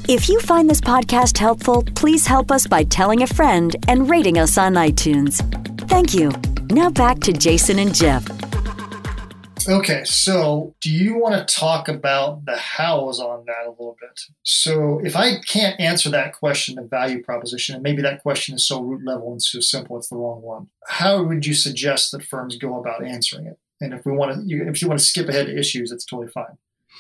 If 0.09 0.29
you 0.29 0.39
find 0.41 0.71
this 0.71 0.81
podcast 0.81 1.39
helpful, 1.39 1.83
please 1.97 2.25
help 2.25 2.53
us 2.53 2.69
by 2.69 2.85
telling 2.85 3.25
a 3.25 3.27
friend 3.27 3.75
and 3.89 4.09
rating 4.09 4.39
us 4.39 4.57
on 4.59 4.75
iTunes. 4.75 5.41
Thank 5.89 6.15
you. 6.15 6.31
Now 6.71 6.89
back 6.89 7.19
to 7.21 7.33
Jason 7.33 7.81
and 7.81 7.93
Jeff. 7.93 8.25
Okay, 9.69 10.03
so 10.05 10.75
do 10.81 10.91
you 10.91 11.19
want 11.19 11.37
to 11.37 11.55
talk 11.55 11.89
about 11.89 12.45
the 12.45 12.57
hows 12.57 13.21
on 13.21 13.45
that 13.47 13.67
a 13.67 13.71
little 13.71 13.97
bit? 14.01 14.21
So, 14.43 15.01
if 15.05 15.15
I 15.15 15.41
can't 15.47 15.79
answer 15.81 16.11
that 16.11 16.33
question, 16.35 16.75
the 16.75 16.83
value 16.83 17.23
proposition, 17.23 17.75
and 17.75 17.83
maybe 17.83 18.03
that 18.03 18.23
question 18.23 18.55
is 18.55 18.67
so 18.67 18.83
root 18.83 19.05
level 19.05 19.31
and 19.31 19.43
so 19.43 19.61
simple 19.61 19.97
it's 19.99 20.09
the 20.09 20.17
wrong 20.17 20.43
one, 20.43 20.69
how 20.89 21.23
would 21.23 21.47
you 21.47 21.55
suggest 21.55 22.13
that 22.13 22.25
firms 22.25 22.57
go 22.57 22.79
about 22.79 23.05
answering 23.05 23.47
it? 23.47 23.59
And 23.81 23.95
if 23.95 24.05
we 24.05 24.13
want 24.13 24.49
to, 24.49 24.69
if 24.69 24.83
you 24.83 24.89
want 24.89 25.01
to 25.01 25.07
skip 25.07 25.29
ahead 25.29 25.47
to 25.47 25.59
issues, 25.59 25.93
it's 25.93 26.05
totally 26.05 26.29
fine. 26.29 26.59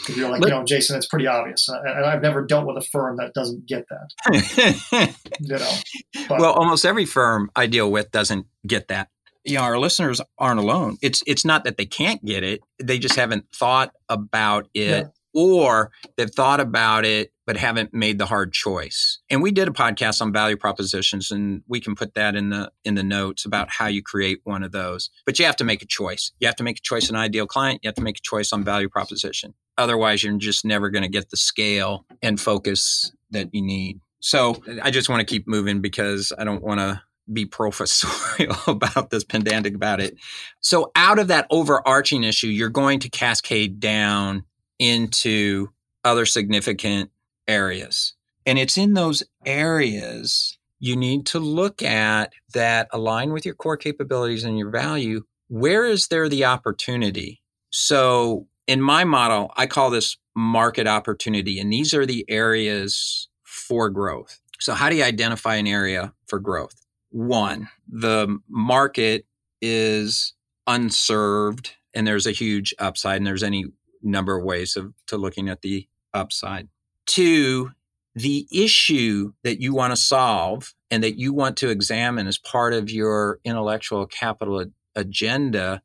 If 0.09 0.17
you're 0.17 0.31
like, 0.31 0.41
Let, 0.41 0.49
you 0.49 0.55
know, 0.55 0.65
Jason, 0.65 0.97
it's 0.97 1.07
pretty 1.07 1.27
obvious, 1.27 1.69
and 1.69 1.87
I've 1.89 2.23
never 2.23 2.45
dealt 2.45 2.67
with 2.67 2.77
a 2.77 2.87
firm 2.87 3.17
that 3.19 3.35
doesn't 3.35 3.67
get 3.67 3.87
that. 3.91 5.15
you 5.41 5.49
know, 5.49 6.27
but, 6.29 6.41
well, 6.41 6.53
almost 6.53 6.85
every 6.85 7.05
firm 7.05 7.51
I 7.55 7.67
deal 7.67 7.91
with 7.91 8.11
doesn't 8.11 8.47
get 8.67 8.89
that 8.89 9.09
you 9.45 9.57
know 9.57 9.63
our 9.63 9.79
listeners 9.79 10.21
aren't 10.39 10.61
alone. 10.61 10.99
It's 11.03 11.23
it's 11.27 11.45
not 11.45 11.65
that 11.65 11.77
they 11.77 11.87
can't 11.87 12.25
get 12.25 12.43
it 12.43 12.61
they 12.83 12.99
just 12.99 13.17
haven't 13.17 13.47
thought 13.55 13.93
about 14.09 14.69
it 14.75 15.07
yeah. 15.07 15.41
or 15.41 15.91
they've 16.17 16.31
thought 16.31 16.61
about 16.61 17.05
it 17.05 17.33
but 17.47 17.57
haven't 17.57 17.93
made 17.93 18.19
the 18.19 18.27
hard 18.27 18.53
choice. 18.53 19.19
And 19.29 19.43
we 19.43 19.51
did 19.51 19.67
a 19.67 19.73
podcast 19.73 20.23
on 20.23 20.33
value 20.33 20.57
propositions 20.57 21.31
and 21.31 21.63
we 21.67 21.81
can 21.81 21.95
put 21.95 22.15
that 22.15 22.37
in 22.37 22.51
the 22.51 22.71
in 22.85 22.95
the 22.95 23.03
notes 23.03 23.45
about 23.45 23.69
how 23.71 23.87
you 23.87 24.03
create 24.03 24.41
one 24.45 24.63
of 24.63 24.73
those. 24.73 25.11
But 25.27 25.39
you 25.39 25.47
have 25.47 25.57
to 25.57 25.65
make 25.65 25.83
a 25.83 25.87
choice. 25.87 26.33
You 26.39 26.47
have 26.47 26.57
to 26.57 26.65
make 26.65 26.79
a 26.79 26.83
choice 26.83 27.11
on 27.11 27.17
ideal 27.17 27.47
client 27.47 27.81
you 27.83 27.89
have 27.89 27.95
to 27.97 28.03
make 28.03 28.19
a 28.19 28.23
choice 28.23 28.53
on 28.53 28.65
value 28.65 28.89
proposition. 28.89 29.55
Otherwise 29.79 30.23
you're 30.23 30.37
just 30.37 30.65
never 30.65 30.91
going 30.91 31.03
to 31.03 31.09
get 31.09 31.31
the 31.31 31.37
scale 31.37 32.05
and 32.23 32.41
focus 32.41 33.13
that 33.31 33.49
you 33.53 33.63
need. 33.63 34.01
So 34.21 34.63
i 34.83 34.91
just 34.91 35.09
want 35.09 35.21
to 35.21 35.27
keep 35.27 35.49
moving 35.49 35.81
because 35.81 36.33
i 36.39 36.45
don't 36.45 36.63
want 36.63 36.79
to 36.79 37.03
be 37.31 37.47
professorial 37.47 38.57
about 38.67 39.11
this, 39.11 39.25
pedantic 39.25 39.75
about 39.75 40.01
it. 40.01 40.17
So, 40.61 40.91
out 40.95 41.19
of 41.19 41.29
that 41.29 41.47
overarching 41.51 42.25
issue, 42.25 42.49
you're 42.49 42.69
going 42.69 43.01
to 43.01 43.11
cascade 43.11 43.81
down 43.81 44.45
into 44.79 45.69
other 46.05 46.27
significant 46.27 47.11
areas. 47.47 48.15
And 48.47 48.59
it's 48.59 48.77
in 48.77 48.95
those 48.95 49.23
areas 49.47 50.59
you 50.83 50.97
need 50.97 51.27
to 51.27 51.39
look 51.39 51.81
at 51.81 52.33
that 52.55 52.89
align 52.93 53.33
with 53.33 53.47
your 53.47 53.55
core 53.55 53.77
capabilities 53.77 54.43
and 54.43 54.59
your 54.59 54.71
value. 54.71 55.23
Where 55.47 55.87
is 55.87 56.09
there 56.09 56.29
the 56.29 56.45
opportunity? 56.45 57.41
So, 57.71 58.49
in 58.67 58.81
my 58.81 59.05
model, 59.05 59.53
I 59.57 59.67
call 59.67 59.91
this 59.91 60.17
market 60.35 60.87
opportunity, 60.89 61.61
and 61.61 61.73
these 61.73 61.95
are 61.95 62.05
the 62.05 62.25
areas 62.29 63.29
for 63.45 63.91
growth. 63.91 64.41
So, 64.59 64.75
how 64.75 64.91
do 64.91 64.97
you 64.97 65.05
identify 65.05 65.55
an 65.55 65.69
area 65.69 66.15
for 66.27 66.41
growth? 66.41 66.82
One, 67.13 67.69
the 67.87 68.39
market 68.49 69.27
is 69.61 70.33
unserved 70.67 71.73
and 71.95 72.07
there's 72.07 72.27
a 72.27 72.33
huge 72.33 72.75
upside, 72.79 73.19
and 73.19 73.27
there's 73.27 73.43
any 73.43 73.67
number 74.03 74.37
of 74.37 74.45
ways 74.45 74.77
of 74.77 74.95
to 75.07 75.19
looking 75.19 75.51
at 75.51 75.61
the 75.61 75.87
upside. 76.15 76.69
Two, 77.07 77.71
the 78.15 78.47
issue 78.51 79.33
that 79.45 79.61
you 79.61 79.75
want 79.75 79.93
to 79.93 79.97
solve 79.97 80.75
and 80.91 81.03
that 81.03 81.19
you 81.19 81.33
want 81.33 81.57
to 81.59 81.69
examine 81.69 82.27
as 82.27 82.39
part 82.39 82.73
of 82.73 82.91
your 82.91 83.41
intellectual 83.45 84.07
capital 84.07 84.65
agenda 84.97 85.83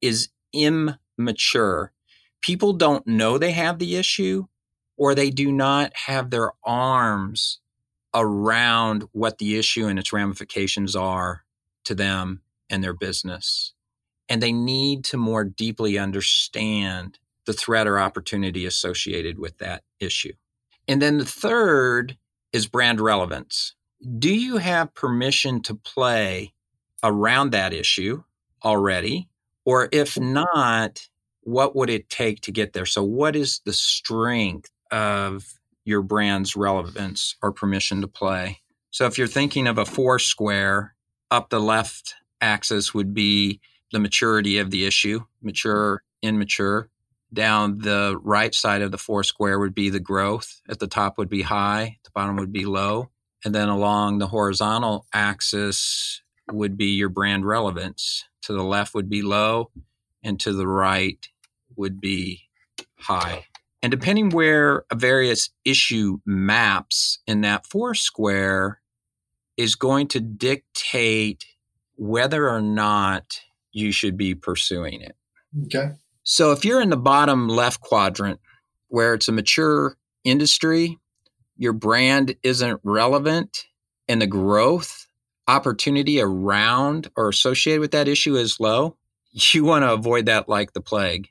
is 0.00 0.28
immature. 0.52 1.92
People 2.40 2.72
don't 2.72 3.06
know 3.06 3.38
they 3.38 3.52
have 3.52 3.78
the 3.78 3.96
issue 3.96 4.46
or 4.96 5.14
they 5.14 5.30
do 5.30 5.50
not 5.50 5.92
have 6.06 6.30
their 6.30 6.52
arms 6.64 7.60
around 8.14 9.04
what 9.12 9.38
the 9.38 9.58
issue 9.58 9.86
and 9.86 9.98
its 9.98 10.12
ramifications 10.12 10.94
are 10.94 11.44
to 11.84 11.94
them 11.94 12.40
and 12.70 12.82
their 12.82 12.94
business. 12.94 13.72
And 14.28 14.42
they 14.42 14.52
need 14.52 15.04
to 15.06 15.16
more 15.16 15.44
deeply 15.44 15.98
understand 15.98 17.18
the 17.46 17.52
threat 17.52 17.86
or 17.86 17.98
opportunity 17.98 18.66
associated 18.66 19.38
with 19.38 19.58
that 19.58 19.82
issue. 20.00 20.32
And 20.88 21.02
then 21.02 21.18
the 21.18 21.24
third 21.24 22.16
is 22.52 22.66
brand 22.66 23.00
relevance. 23.00 23.74
Do 24.18 24.34
you 24.34 24.56
have 24.58 24.94
permission 24.94 25.62
to 25.62 25.74
play 25.74 26.52
around 27.02 27.50
that 27.50 27.72
issue 27.72 28.22
already? 28.64 29.28
Or 29.64 29.88
if 29.92 30.18
not, 30.18 31.08
what 31.42 31.74
would 31.76 31.90
it 31.90 32.08
take 32.08 32.40
to 32.42 32.52
get 32.52 32.72
there? 32.72 32.86
So, 32.86 33.02
what 33.02 33.36
is 33.36 33.60
the 33.64 33.72
strength 33.72 34.70
of 34.90 35.60
your 35.84 36.02
brand's 36.02 36.56
relevance 36.56 37.36
or 37.42 37.52
permission 37.52 38.00
to 38.00 38.08
play? 38.08 38.60
So, 38.90 39.06
if 39.06 39.18
you're 39.18 39.26
thinking 39.26 39.66
of 39.66 39.78
a 39.78 39.84
four 39.84 40.18
square, 40.18 40.94
up 41.30 41.50
the 41.50 41.60
left 41.60 42.14
axis 42.40 42.92
would 42.92 43.14
be 43.14 43.60
the 43.92 43.98
maturity 43.98 44.58
of 44.58 44.70
the 44.70 44.84
issue, 44.84 45.20
mature, 45.42 46.02
immature. 46.22 46.88
Down 47.32 47.78
the 47.78 48.18
right 48.22 48.54
side 48.54 48.82
of 48.82 48.90
the 48.90 48.98
four 48.98 49.24
square 49.24 49.58
would 49.58 49.74
be 49.74 49.88
the 49.88 50.00
growth. 50.00 50.60
At 50.68 50.80
the 50.80 50.86
top 50.86 51.16
would 51.16 51.30
be 51.30 51.42
high, 51.42 51.98
the 52.04 52.10
bottom 52.14 52.36
would 52.36 52.52
be 52.52 52.66
low. 52.66 53.10
And 53.44 53.54
then 53.54 53.68
along 53.68 54.18
the 54.18 54.26
horizontal 54.26 55.06
axis 55.12 56.22
would 56.50 56.76
be 56.76 56.94
your 56.96 57.08
brand 57.08 57.46
relevance. 57.46 58.24
To 58.42 58.52
the 58.52 58.62
left 58.62 58.94
would 58.94 59.08
be 59.08 59.22
low, 59.22 59.70
and 60.22 60.38
to 60.40 60.52
the 60.52 60.66
right 60.66 61.26
would 61.76 62.00
be 62.00 62.48
high. 62.98 63.46
And 63.82 63.90
depending 63.90 64.30
where 64.30 64.84
a 64.90 64.94
various 64.94 65.50
issue 65.64 66.18
maps 66.24 67.18
in 67.26 67.40
that 67.40 67.66
four 67.66 67.94
square 67.94 68.80
is 69.56 69.74
going 69.74 70.08
to 70.08 70.20
dictate 70.20 71.44
whether 71.96 72.48
or 72.48 72.60
not 72.60 73.40
you 73.72 73.92
should 73.92 74.16
be 74.16 74.34
pursuing 74.34 75.00
it. 75.00 75.16
Okay. 75.64 75.92
So 76.22 76.52
if 76.52 76.64
you're 76.64 76.80
in 76.80 76.90
the 76.90 76.96
bottom 76.96 77.48
left 77.48 77.80
quadrant 77.80 78.40
where 78.88 79.14
it's 79.14 79.28
a 79.28 79.32
mature 79.32 79.96
industry, 80.24 80.98
your 81.56 81.72
brand 81.72 82.36
isn't 82.42 82.80
relevant, 82.82 83.64
and 84.08 84.20
the 84.20 84.26
growth 84.26 85.06
opportunity 85.48 86.20
around 86.20 87.10
or 87.16 87.28
associated 87.28 87.80
with 87.80 87.90
that 87.92 88.08
issue 88.08 88.36
is 88.36 88.60
low, 88.60 88.96
you 89.32 89.64
want 89.64 89.82
to 89.82 89.92
avoid 89.92 90.26
that 90.26 90.48
like 90.48 90.72
the 90.72 90.80
plague. 90.80 91.28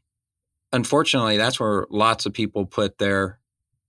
Unfortunately, 0.73 1.37
that's 1.37 1.59
where 1.59 1.85
lots 1.89 2.25
of 2.25 2.33
people 2.33 2.65
put 2.65 2.97
their 2.97 3.39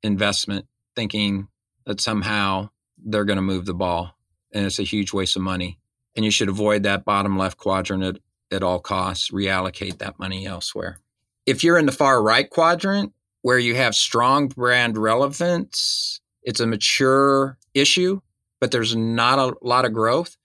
investment 0.02 0.66
thinking 0.96 1.48
that 1.86 2.00
somehow 2.00 2.70
they're 2.98 3.24
going 3.24 3.36
to 3.36 3.42
move 3.42 3.66
the 3.66 3.74
ball 3.74 4.16
and 4.52 4.66
it's 4.66 4.78
a 4.78 4.84
huge 4.84 5.12
waste 5.12 5.36
of 5.36 5.42
money. 5.42 5.78
And 6.14 6.24
you 6.24 6.30
should 6.30 6.48
avoid 6.48 6.82
that 6.82 7.04
bottom 7.04 7.38
left 7.38 7.56
quadrant 7.56 8.02
at, 8.02 8.18
at 8.50 8.62
all 8.62 8.78
costs, 8.78 9.30
reallocate 9.30 9.98
that 9.98 10.18
money 10.18 10.46
elsewhere. 10.46 10.98
If 11.46 11.64
you're 11.64 11.78
in 11.78 11.86
the 11.86 11.92
far 11.92 12.22
right 12.22 12.48
quadrant 12.48 13.12
where 13.40 13.58
you 13.58 13.74
have 13.74 13.94
strong 13.94 14.48
brand 14.48 14.98
relevance, 14.98 16.20
it's 16.42 16.60
a 16.60 16.66
mature 16.66 17.58
issue, 17.74 18.20
but 18.60 18.70
there's 18.70 18.94
not 18.94 19.38
a 19.38 19.56
lot 19.62 19.84
of 19.84 19.92
growth. 19.92 20.36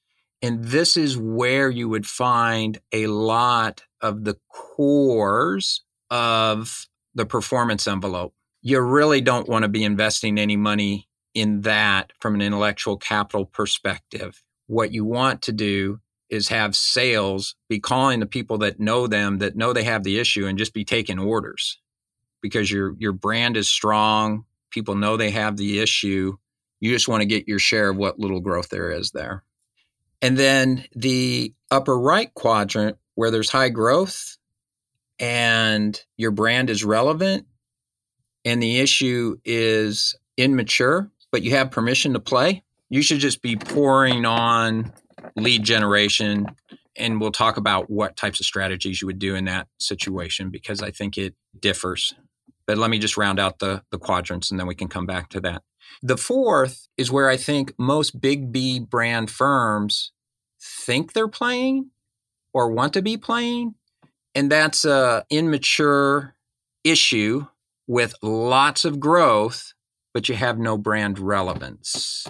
And 0.42 0.64
this 0.64 0.96
is 0.96 1.18
where 1.18 1.70
you 1.70 1.90
would 1.90 2.06
find 2.06 2.80
a 2.92 3.08
lot 3.08 3.84
of 4.02 4.24
the 4.24 4.38
cores 4.50 5.82
of 6.10 6.88
the 7.16 7.26
performance 7.26 7.88
envelope. 7.88 8.34
You 8.62 8.80
really 8.82 9.22
don't 9.22 9.48
want 9.48 9.64
to 9.64 9.70
be 9.70 9.84
investing 9.84 10.38
any 10.38 10.58
money 10.58 11.08
in 11.34 11.62
that 11.62 12.12
from 12.20 12.36
an 12.36 12.42
intellectual 12.42 12.98
capital 12.98 13.46
perspective. 13.46 14.44
What 14.68 14.92
you 14.92 15.06
want 15.06 15.44
to 15.44 15.52
do 15.52 16.00
is 16.30 16.50
have 16.50 16.76
sales 16.76 17.56
be 17.70 17.80
calling 17.80 18.20
the 18.20 18.26
people 18.26 18.58
that 18.60 18.80
know 18.80 19.08
them 19.08 19.38
that 19.40 19.56
know 19.56 19.74
they 19.74 19.84
have 19.84 20.04
the 20.04 20.20
issue 20.20 20.46
and 20.46 20.58
just 20.58 20.74
be 20.74 20.84
taking 20.84 21.20
orders 21.20 21.80
because 22.42 22.70
your 22.70 22.96
your 22.98 23.14
brand 23.14 23.58
is 23.58 23.70
strong 23.70 24.44
people 24.72 24.96
know 24.96 25.16
they 25.16 25.32
have 25.32 25.58
the 25.58 25.80
issue 25.80 26.36
you 26.80 26.92
just 26.92 27.08
want 27.08 27.22
to 27.22 27.26
get 27.26 27.48
your 27.48 27.60
share 27.60 27.90
of 27.90 27.98
what 27.98 28.20
little 28.20 28.42
growth 28.42 28.70
there 28.70 28.92
is 28.92 29.12
there 29.12 29.44
and 30.22 30.38
then 30.38 30.84
the 30.96 31.54
upper 31.72 31.98
right 31.98 32.34
quadrant 32.34 32.98
where 33.16 33.32
there's 33.32 33.50
high 33.50 33.70
growth 33.70 34.38
and 35.20 36.00
your 36.18 36.32
brand 36.32 36.70
is 36.70 36.84
relevant 36.84 37.46
and 38.46 38.62
the 38.62 38.80
issue 38.80 39.38
is 39.44 40.16
immature 40.38 41.10
but 41.32 41.44
you 41.44 41.52
have 41.52 41.72
permission 41.72 42.14
to 42.14 42.20
play 42.20 42.64
you 42.90 43.02
should 43.02 43.20
just 43.20 43.42
be 43.42 43.56
pouring 43.56 44.26
on 44.26 44.92
lead 45.36 45.64
generation 45.64 46.48
and 46.98 47.22
we'll 47.22 47.32
talk 47.32 47.58
about 47.58 47.90
what 47.90 48.16
types 48.16 48.40
of 48.40 48.46
strategies 48.46 49.02
you 49.02 49.06
would 49.06 49.20
do 49.20 49.36
in 49.36 49.46
that 49.46 49.68
situation 49.80 50.50
because 50.50 50.82
I 50.82 50.92
think 50.92 51.18
it 51.18 51.36
differs. 51.60 52.14
But 52.66 52.78
let 52.78 52.90
me 52.90 53.00
just 53.00 53.18
round 53.18 53.40
out 53.40 53.60
the, 53.60 53.84
the 53.92 54.00
quadrants 54.00 54.52
and 54.52 54.60
then 54.60 54.68
we 54.68 54.76
can 54.76 54.88
come 54.88 55.06
back 55.06 55.30
to 55.30 55.40
that. 55.42 55.62
The 56.02 56.18
fourth 56.18 56.88
is 56.98 57.12
where 57.12 57.30
I 57.30 57.38
think 57.38 57.74
most 57.78 58.20
big 58.20 58.52
B 58.52 58.80
brand 58.80 59.32
firms 59.32 60.12
think 60.60 61.14
they're 61.14 61.28
playing 61.28 61.92
or 62.52 62.72
want 62.72 62.94
to 62.94 63.02
be 63.02 63.16
playing. 63.16 63.76
And 64.38 64.52
that's 64.52 64.86
a 64.86 65.26
immature 65.32 66.36
issue 66.84 67.48
with 67.88 68.14
lots 68.22 68.86
of 68.86 69.00
growth, 69.00 69.74
but 70.14 70.30
you 70.30 70.36
have 70.36 70.60
no 70.60 70.78
brand 70.78 71.18
relevance. 71.18 72.28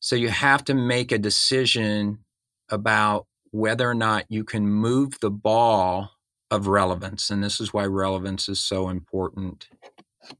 So 0.00 0.16
you 0.16 0.30
have 0.30 0.64
to 0.64 0.74
make 0.74 1.12
a 1.12 1.18
decision 1.18 2.24
about 2.68 3.28
whether 3.52 3.88
or 3.88 3.94
not 3.94 4.24
you 4.28 4.42
can 4.42 4.66
move 4.66 5.20
the 5.20 5.30
ball 5.30 6.10
of 6.50 6.66
relevance. 6.66 7.30
And 7.30 7.44
this 7.44 7.60
is 7.60 7.72
why 7.72 7.84
relevance 7.84 8.48
is 8.48 8.58
so 8.58 8.88
important 8.88 9.68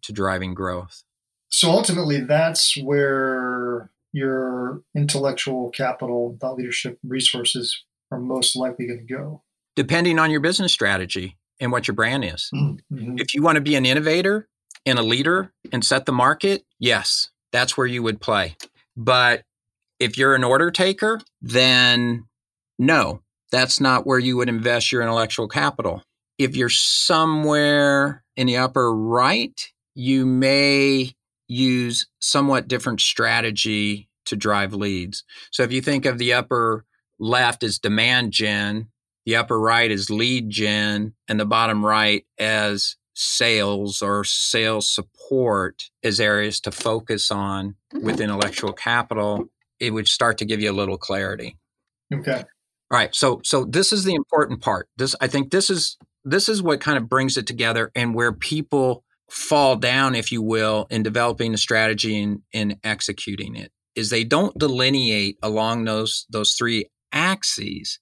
to 0.02 0.12
driving 0.12 0.54
growth. 0.54 1.04
So 1.50 1.70
ultimately, 1.70 2.20
that's 2.20 2.76
where 2.76 3.92
your 4.10 4.82
intellectual 4.96 5.70
capital, 5.70 6.36
thought 6.40 6.56
leadership 6.56 6.98
resources 7.04 7.84
are 8.10 8.18
most 8.18 8.56
likely 8.56 8.88
going 8.88 9.06
to 9.06 9.14
go. 9.14 9.42
Depending 9.76 10.18
on 10.18 10.30
your 10.30 10.40
business 10.40 10.72
strategy 10.72 11.36
and 11.60 11.70
what 11.72 11.86
your 11.86 11.94
brand 11.94 12.24
is. 12.24 12.50
Mm-hmm. 12.54 13.18
If 13.18 13.34
you 13.34 13.42
want 13.42 13.56
to 13.56 13.60
be 13.60 13.76
an 13.76 13.86
innovator 13.86 14.48
and 14.86 14.98
a 14.98 15.02
leader 15.02 15.52
and 15.72 15.84
set 15.84 16.06
the 16.06 16.12
market, 16.12 16.64
yes, 16.78 17.30
that's 17.52 17.76
where 17.76 17.86
you 17.86 18.02
would 18.02 18.20
play. 18.20 18.56
But 18.96 19.42
if 19.98 20.16
you're 20.16 20.34
an 20.34 20.44
order 20.44 20.70
taker, 20.70 21.20
then 21.42 22.24
no, 22.78 23.22
that's 23.52 23.80
not 23.80 24.06
where 24.06 24.18
you 24.18 24.36
would 24.38 24.48
invest 24.48 24.90
your 24.90 25.02
intellectual 25.02 25.48
capital. 25.48 26.02
If 26.38 26.56
you're 26.56 26.70
somewhere 26.70 28.24
in 28.36 28.46
the 28.46 28.56
upper 28.56 28.94
right, 28.94 29.70
you 29.94 30.24
may 30.24 31.12
use 31.46 32.06
somewhat 32.20 32.68
different 32.68 33.00
strategy 33.00 34.08
to 34.26 34.36
drive 34.36 34.72
leads. 34.72 35.24
So 35.50 35.62
if 35.62 35.72
you 35.72 35.82
think 35.82 36.06
of 36.06 36.16
the 36.16 36.32
upper 36.32 36.84
left 37.18 37.62
as 37.62 37.78
demand 37.78 38.32
gen, 38.32 38.88
the 39.30 39.36
upper 39.36 39.60
right 39.60 39.90
is 39.90 40.10
lead 40.10 40.50
gen, 40.50 41.14
and 41.28 41.38
the 41.38 41.46
bottom 41.46 41.86
right 41.86 42.26
as 42.36 42.96
sales 43.14 44.02
or 44.02 44.24
sales 44.24 44.88
support 44.88 45.84
as 46.02 46.18
areas 46.18 46.58
to 46.60 46.72
focus 46.72 47.30
on 47.30 47.76
mm-hmm. 47.94 48.04
with 48.04 48.20
intellectual 48.20 48.72
capital 48.72 49.48
it 49.78 49.92
would 49.92 50.06
start 50.06 50.38
to 50.38 50.44
give 50.44 50.60
you 50.60 50.70
a 50.70 50.72
little 50.72 50.98
clarity. 50.98 51.56
Okay. 52.12 52.44
All 52.90 52.98
right. 52.98 53.14
So 53.14 53.40
so 53.44 53.64
this 53.64 53.92
is 53.92 54.04
the 54.04 54.14
important 54.14 54.60
part. 54.60 54.88
This 54.96 55.16
I 55.20 55.26
think 55.26 55.50
this 55.50 55.70
is 55.70 55.96
this 56.24 56.48
is 56.48 56.62
what 56.62 56.80
kind 56.80 56.98
of 56.98 57.08
brings 57.08 57.36
it 57.36 57.46
together 57.46 57.90
and 57.94 58.14
where 58.14 58.32
people 58.32 59.04
fall 59.30 59.76
down, 59.76 60.14
if 60.14 60.32
you 60.32 60.42
will, 60.42 60.86
in 60.90 61.02
developing 61.02 61.54
a 61.54 61.58
strategy 61.58 62.20
and 62.20 62.42
in 62.52 62.78
executing 62.84 63.56
it 63.56 63.72
is 63.94 64.10
they 64.10 64.24
don't 64.24 64.58
delineate 64.58 65.38
along 65.42 65.84
those 65.84 66.26
those 66.28 66.52
three 66.52 66.86
axes. 67.12 67.98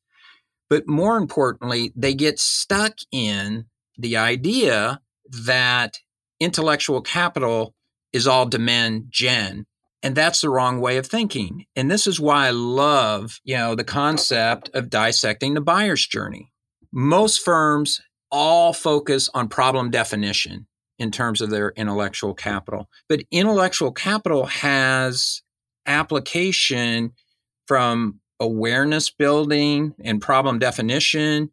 But 0.71 0.89
more 0.89 1.17
importantly, 1.17 1.93
they 1.97 2.15
get 2.15 2.39
stuck 2.39 2.95
in 3.11 3.67
the 3.97 4.17
idea 4.17 5.01
that 5.47 5.99
intellectual 6.41 7.01
capital 7.01 7.75
is 8.13 8.27
all 8.27 8.47
demand 8.47 9.07
gen 9.09 9.67
and 10.03 10.15
that's 10.15 10.41
the 10.41 10.51
wrong 10.51 10.81
way 10.81 10.97
of 10.97 11.07
thinking. 11.07 11.67
And 11.75 11.91
this 11.91 12.07
is 12.07 12.21
why 12.21 12.47
I 12.47 12.51
love, 12.51 13.41
you 13.45 13.57
know, 13.57 13.75
the 13.75 13.85
concept 13.85 14.71
of 14.75 14.91
dissecting 14.91 15.55
the 15.55 15.61
buyer's 15.61 16.07
journey. 16.07 16.53
Most 16.93 17.41
firms 17.45 18.01
all 18.31 18.73
focus 18.73 19.29
on 19.35 19.49
problem 19.49 19.91
definition 19.91 20.67
in 20.99 21.11
terms 21.11 21.41
of 21.41 21.51
their 21.51 21.71
intellectual 21.71 22.35
capital. 22.35 22.89
But 23.09 23.23
intellectual 23.31 23.93
capital 23.93 24.47
has 24.47 25.43
application 25.87 27.13
from 27.67 28.21
awareness 28.41 29.11
building 29.11 29.95
and 30.03 30.21
problem 30.21 30.59
definition 30.59 31.51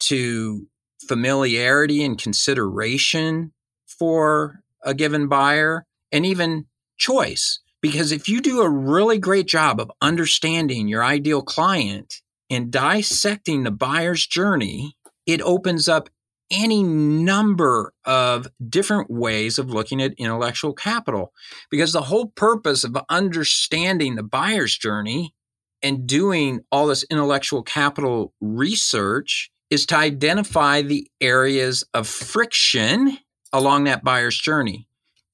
to 0.00 0.66
familiarity 1.06 2.04
and 2.04 2.18
consideration 2.18 3.52
for 3.86 4.60
a 4.82 4.94
given 4.94 5.28
buyer 5.28 5.86
and 6.12 6.26
even 6.26 6.66
choice 6.96 7.60
Because 7.80 8.10
if 8.10 8.28
you 8.28 8.40
do 8.40 8.62
a 8.62 8.68
really 8.68 9.18
great 9.18 9.46
job 9.46 9.80
of 9.80 9.92
understanding 10.00 10.88
your 10.88 11.04
ideal 11.04 11.42
client 11.42 12.22
and 12.50 12.70
dissecting 12.70 13.62
the 13.62 13.70
buyer's 13.70 14.26
journey, 14.26 14.96
it 15.26 15.40
opens 15.42 15.88
up 15.88 16.08
any 16.50 16.82
number 16.82 17.92
of 18.04 18.48
different 18.68 19.10
ways 19.10 19.58
of 19.58 19.70
looking 19.70 20.00
at 20.00 20.14
intellectual 20.14 20.72
capital. 20.72 21.32
Because 21.70 21.92
the 21.92 22.02
whole 22.02 22.26
purpose 22.28 22.84
of 22.84 22.96
understanding 23.08 24.14
the 24.14 24.22
buyer's 24.22 24.76
journey 24.76 25.34
and 25.82 26.06
doing 26.06 26.60
all 26.70 26.86
this 26.86 27.04
intellectual 27.10 27.62
capital 27.62 28.32
research 28.40 29.50
is 29.70 29.86
to 29.86 29.96
identify 29.96 30.82
the 30.82 31.08
areas 31.20 31.84
of 31.92 32.06
friction 32.06 33.18
along 33.52 33.84
that 33.84 34.04
buyer's 34.04 34.38
journey, 34.38 34.88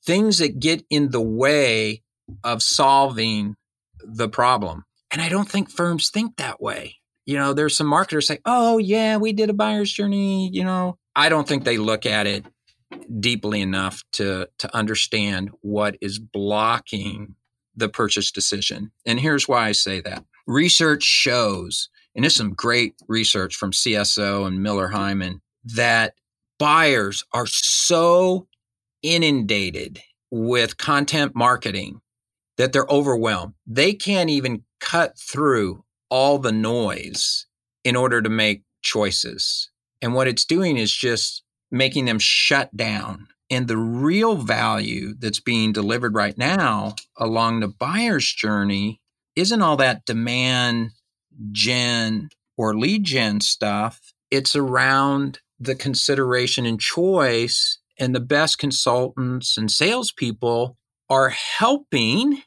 things 0.04 0.38
that 0.38 0.58
get 0.58 0.84
in 0.90 1.10
the 1.10 1.20
way 1.20 2.02
of 2.44 2.62
solving 2.62 3.56
the 4.02 4.28
problem. 4.28 4.84
And 5.10 5.20
I 5.20 5.28
don't 5.28 5.48
think 5.48 5.70
firms 5.70 6.10
think 6.10 6.36
that 6.36 6.60
way. 6.60 6.96
You 7.26 7.36
know, 7.36 7.52
there's 7.52 7.76
some 7.76 7.86
marketers 7.86 8.26
say, 8.26 8.38
oh, 8.44 8.78
yeah, 8.78 9.16
we 9.16 9.32
did 9.32 9.50
a 9.50 9.54
buyer's 9.54 9.92
journey. 9.92 10.50
You 10.52 10.64
know, 10.64 10.98
I 11.14 11.28
don't 11.28 11.46
think 11.46 11.64
they 11.64 11.78
look 11.78 12.06
at 12.06 12.26
it 12.26 12.46
deeply 13.20 13.60
enough 13.60 14.02
to, 14.12 14.48
to 14.58 14.74
understand 14.76 15.50
what 15.60 15.96
is 16.00 16.18
blocking 16.18 17.36
the 17.76 17.88
purchase 17.88 18.30
decision. 18.30 18.92
And 19.06 19.20
here's 19.20 19.48
why 19.48 19.68
I 19.68 19.72
say 19.72 20.00
that 20.00 20.24
research 20.46 21.02
shows, 21.02 21.88
and 22.14 22.24
there's 22.24 22.36
some 22.36 22.54
great 22.54 22.94
research 23.08 23.56
from 23.56 23.72
CSO 23.72 24.46
and 24.46 24.62
Miller 24.62 24.90
Heiman, 24.90 25.40
that 25.64 26.14
buyers 26.58 27.24
are 27.32 27.46
so 27.46 28.46
inundated 29.02 30.00
with 30.30 30.78
content 30.78 31.32
marketing 31.34 32.00
that 32.56 32.72
they're 32.72 32.86
overwhelmed. 32.88 33.54
They 33.66 33.92
can't 33.92 34.30
even 34.30 34.64
cut 34.80 35.18
through 35.18 35.84
all 36.10 36.38
the 36.38 36.52
noise 36.52 37.46
in 37.84 37.96
order 37.96 38.22
to 38.22 38.28
make 38.28 38.62
choices. 38.82 39.70
And 40.00 40.14
what 40.14 40.28
it's 40.28 40.44
doing 40.44 40.76
is 40.76 40.92
just 40.92 41.42
making 41.70 42.04
them 42.04 42.18
shut 42.18 42.76
down. 42.76 43.28
And 43.50 43.68
the 43.68 43.76
real 43.76 44.36
value 44.36 45.14
that's 45.18 45.40
being 45.40 45.72
delivered 45.72 46.14
right 46.14 46.36
now 46.38 46.94
along 47.18 47.60
the 47.60 47.68
buyer's 47.68 48.26
journey 48.26 49.01
isn't 49.36 49.62
all 49.62 49.76
that 49.76 50.04
demand 50.04 50.90
gen 51.50 52.28
or 52.56 52.76
lead 52.76 53.04
gen 53.04 53.40
stuff. 53.40 54.12
It's 54.30 54.54
around 54.54 55.40
the 55.58 55.74
consideration 55.74 56.66
and 56.66 56.80
choice, 56.80 57.78
and 57.98 58.14
the 58.14 58.20
best 58.20 58.58
consultants 58.58 59.56
and 59.56 59.70
salespeople 59.70 60.76
are 61.08 61.28
helping 61.28 62.42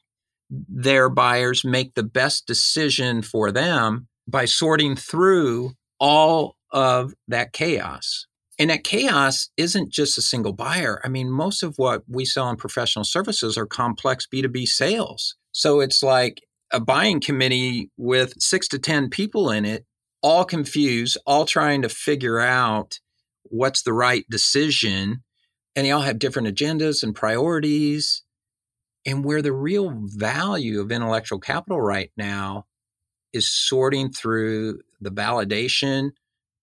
their 0.49 1.09
buyers 1.09 1.63
make 1.63 1.95
the 1.95 2.03
best 2.03 2.45
decision 2.45 3.21
for 3.21 3.51
them 3.51 4.07
by 4.27 4.45
sorting 4.45 4.95
through 4.95 5.71
all 5.99 6.55
of 6.71 7.13
that 7.27 7.53
chaos. 7.53 8.27
And 8.57 8.69
that 8.69 8.83
chaos 8.83 9.49
isn't 9.57 9.91
just 9.91 10.17
a 10.17 10.21
single 10.21 10.53
buyer. 10.53 11.01
I 11.03 11.09
mean, 11.09 11.29
most 11.29 11.61
of 11.61 11.75
what 11.77 12.03
we 12.07 12.25
sell 12.25 12.49
in 12.49 12.55
professional 12.55 13.05
services 13.05 13.57
are 13.57 13.65
complex 13.65 14.27
B2B 14.33 14.67
sales. 14.67 15.35
So 15.51 15.79
it's 15.79 16.01
like 16.01 16.41
a 16.71 16.79
buying 16.79 17.19
committee 17.19 17.89
with 17.97 18.33
six 18.41 18.67
to 18.69 18.79
10 18.79 19.09
people 19.09 19.49
in 19.49 19.65
it, 19.65 19.85
all 20.21 20.45
confused, 20.45 21.17
all 21.25 21.45
trying 21.45 21.81
to 21.83 21.89
figure 21.89 22.39
out 22.39 22.99
what's 23.43 23.83
the 23.83 23.93
right 23.93 24.25
decision. 24.29 25.23
And 25.75 25.85
they 25.85 25.91
all 25.91 26.01
have 26.01 26.19
different 26.19 26.47
agendas 26.47 27.03
and 27.03 27.13
priorities. 27.13 28.23
And 29.05 29.23
where 29.23 29.41
the 29.41 29.53
real 29.53 29.93
value 29.95 30.81
of 30.81 30.91
intellectual 30.91 31.39
capital 31.39 31.79
right 31.79 32.11
now 32.17 32.65
is 33.33 33.51
sorting 33.51 34.11
through 34.11 34.79
the 34.99 35.11
validation 35.11 36.11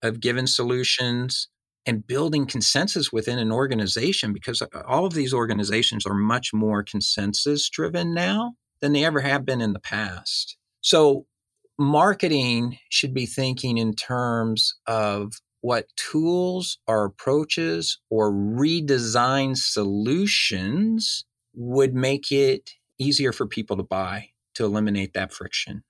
of 0.03 0.19
given 0.19 0.47
solutions 0.49 1.49
and 1.87 2.07
building 2.07 2.47
consensus 2.47 3.13
within 3.13 3.39
an 3.39 3.53
organization 3.53 4.33
because 4.33 4.63
all 4.87 5.05
of 5.05 5.15
these 5.15 5.35
organizations 5.35 6.07
are 6.07 6.15
much 6.15 6.53
more 6.53 6.83
consensus 6.83 7.69
driven 7.69 8.15
now 8.15 8.55
than 8.83 8.93
they 8.93 9.05
ever 9.05 9.21
have 9.21 9.47
been 9.47 9.63
in 9.63 9.73
the 9.73 9.81
past. 9.81 10.59
So, 10.83 11.25
marketing 11.79 12.79
should 12.91 13.15
be 13.15 13.25
thinking 13.25 13.79
in 13.79 13.95
terms 13.95 14.75
of 14.87 15.41
what 15.63 15.87
tools 15.97 16.79
or 16.87 17.05
approaches 17.05 17.99
or 18.11 18.31
redesigned 18.31 19.57
solutions 19.57 21.25
would 21.55 21.95
make 21.95 22.31
it 22.31 22.73
easier 22.99 23.33
for 23.33 23.47
people 23.47 23.77
to 23.77 23.83
buy 23.83 24.29
to 24.55 24.65
eliminate 24.65 25.15
that 25.15 25.33
friction. 25.33 25.85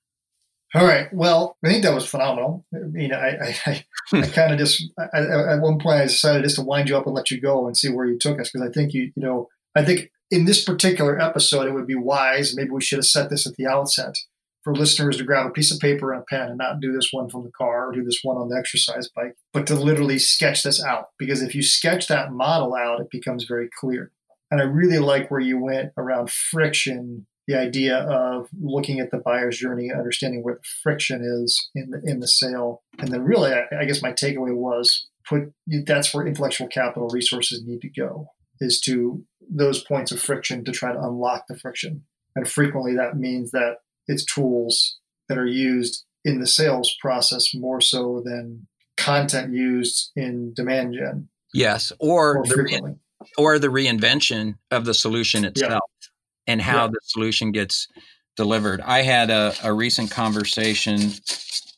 All 0.74 0.86
right. 0.86 1.12
Well, 1.12 1.58
I 1.62 1.68
think 1.68 1.82
that 1.82 1.94
was 1.94 2.06
phenomenal. 2.06 2.64
I 2.74 2.78
mean, 2.78 3.12
I, 3.12 3.28
I, 3.28 3.56
I, 3.66 3.84
hmm. 4.08 4.16
I 4.22 4.26
kind 4.28 4.52
of 4.52 4.58
just 4.58 4.82
I, 4.98 5.20
at 5.20 5.60
one 5.60 5.78
point 5.78 6.00
I 6.00 6.04
decided 6.04 6.44
just 6.44 6.56
to 6.56 6.62
wind 6.62 6.88
you 6.88 6.96
up 6.96 7.06
and 7.06 7.14
let 7.14 7.30
you 7.30 7.40
go 7.40 7.66
and 7.66 7.76
see 7.76 7.90
where 7.90 8.06
you 8.06 8.18
took 8.18 8.40
us 8.40 8.50
because 8.50 8.66
I 8.66 8.72
think 8.72 8.94
you 8.94 9.12
you 9.14 9.22
know 9.22 9.48
I 9.74 9.84
think 9.84 10.10
in 10.32 10.46
this 10.46 10.64
particular 10.64 11.20
episode 11.20 11.68
it 11.68 11.74
would 11.74 11.86
be 11.86 11.94
wise 11.94 12.56
maybe 12.56 12.70
we 12.70 12.82
should 12.82 12.98
have 12.98 13.04
set 13.04 13.30
this 13.30 13.46
at 13.46 13.54
the 13.56 13.66
outset 13.66 14.16
for 14.62 14.74
listeners 14.74 15.16
to 15.16 15.24
grab 15.24 15.46
a 15.46 15.50
piece 15.50 15.72
of 15.72 15.80
paper 15.80 16.12
and 16.12 16.22
a 16.22 16.24
pen 16.24 16.48
and 16.48 16.58
not 16.58 16.80
do 16.80 16.92
this 16.92 17.08
one 17.10 17.28
from 17.28 17.42
the 17.42 17.50
car 17.50 17.88
or 17.88 17.92
do 17.92 18.04
this 18.04 18.20
one 18.22 18.36
on 18.36 18.48
the 18.48 18.56
exercise 18.56 19.08
bike, 19.14 19.34
but 19.52 19.66
to 19.66 19.74
literally 19.74 20.18
sketch 20.18 20.62
this 20.62 20.82
out. 20.82 21.06
Because 21.18 21.42
if 21.42 21.54
you 21.54 21.62
sketch 21.62 22.06
that 22.08 22.32
model 22.32 22.74
out, 22.74 23.00
it 23.00 23.10
becomes 23.10 23.44
very 23.44 23.68
clear. 23.80 24.12
And 24.50 24.60
I 24.60 24.64
really 24.64 24.98
like 24.98 25.30
where 25.30 25.40
you 25.40 25.58
went 25.58 25.92
around 25.96 26.30
friction, 26.30 27.26
the 27.48 27.58
idea 27.58 27.98
of 27.98 28.48
looking 28.60 29.00
at 29.00 29.10
the 29.10 29.18
buyer's 29.18 29.58
journey, 29.58 29.90
understanding 29.90 30.44
where 30.44 30.54
the 30.54 30.68
friction 30.82 31.22
is 31.22 31.70
in 31.74 31.90
the 31.90 32.00
in 32.04 32.20
the 32.20 32.28
sale. 32.28 32.82
And 32.98 33.08
then 33.08 33.24
really 33.24 33.52
I, 33.52 33.64
I 33.80 33.84
guess 33.84 34.02
my 34.02 34.12
takeaway 34.12 34.54
was 34.54 35.08
put 35.26 35.52
that's 35.86 36.14
where 36.14 36.26
intellectual 36.26 36.68
capital 36.68 37.08
resources 37.08 37.64
need 37.66 37.80
to 37.80 37.88
go, 37.88 38.28
is 38.62 38.80
to 38.80 39.24
those 39.50 39.82
points 39.84 40.12
of 40.12 40.20
friction 40.20 40.64
to 40.64 40.72
try 40.72 40.92
to 40.92 41.00
unlock 41.00 41.44
the 41.48 41.58
friction. 41.58 42.04
And 42.34 42.48
frequently 42.48 42.94
that 42.96 43.16
means 43.16 43.50
that 43.50 43.78
it's 44.06 44.24
tools 44.24 44.98
that 45.28 45.36
are 45.38 45.46
used 45.46 46.04
in 46.24 46.40
the 46.40 46.46
sales 46.46 46.94
process 47.00 47.54
more 47.54 47.80
so 47.80 48.22
than 48.24 48.66
content 48.96 49.52
used 49.52 50.12
in 50.16 50.54
demand 50.54 50.94
gen. 50.94 51.28
Yes, 51.52 51.92
or 51.98 52.44
the, 52.46 52.62
re- 52.62 52.94
or 53.36 53.58
the 53.58 53.68
reinvention 53.68 54.54
of 54.70 54.84
the 54.84 54.94
solution 54.94 55.44
itself 55.44 55.90
yeah. 56.00 56.52
and 56.52 56.62
how 56.62 56.84
yeah. 56.84 56.88
the 56.88 57.00
solution 57.02 57.52
gets 57.52 57.88
delivered. 58.36 58.80
I 58.80 59.02
had 59.02 59.28
a, 59.30 59.52
a 59.62 59.72
recent 59.72 60.10
conversation 60.10 61.12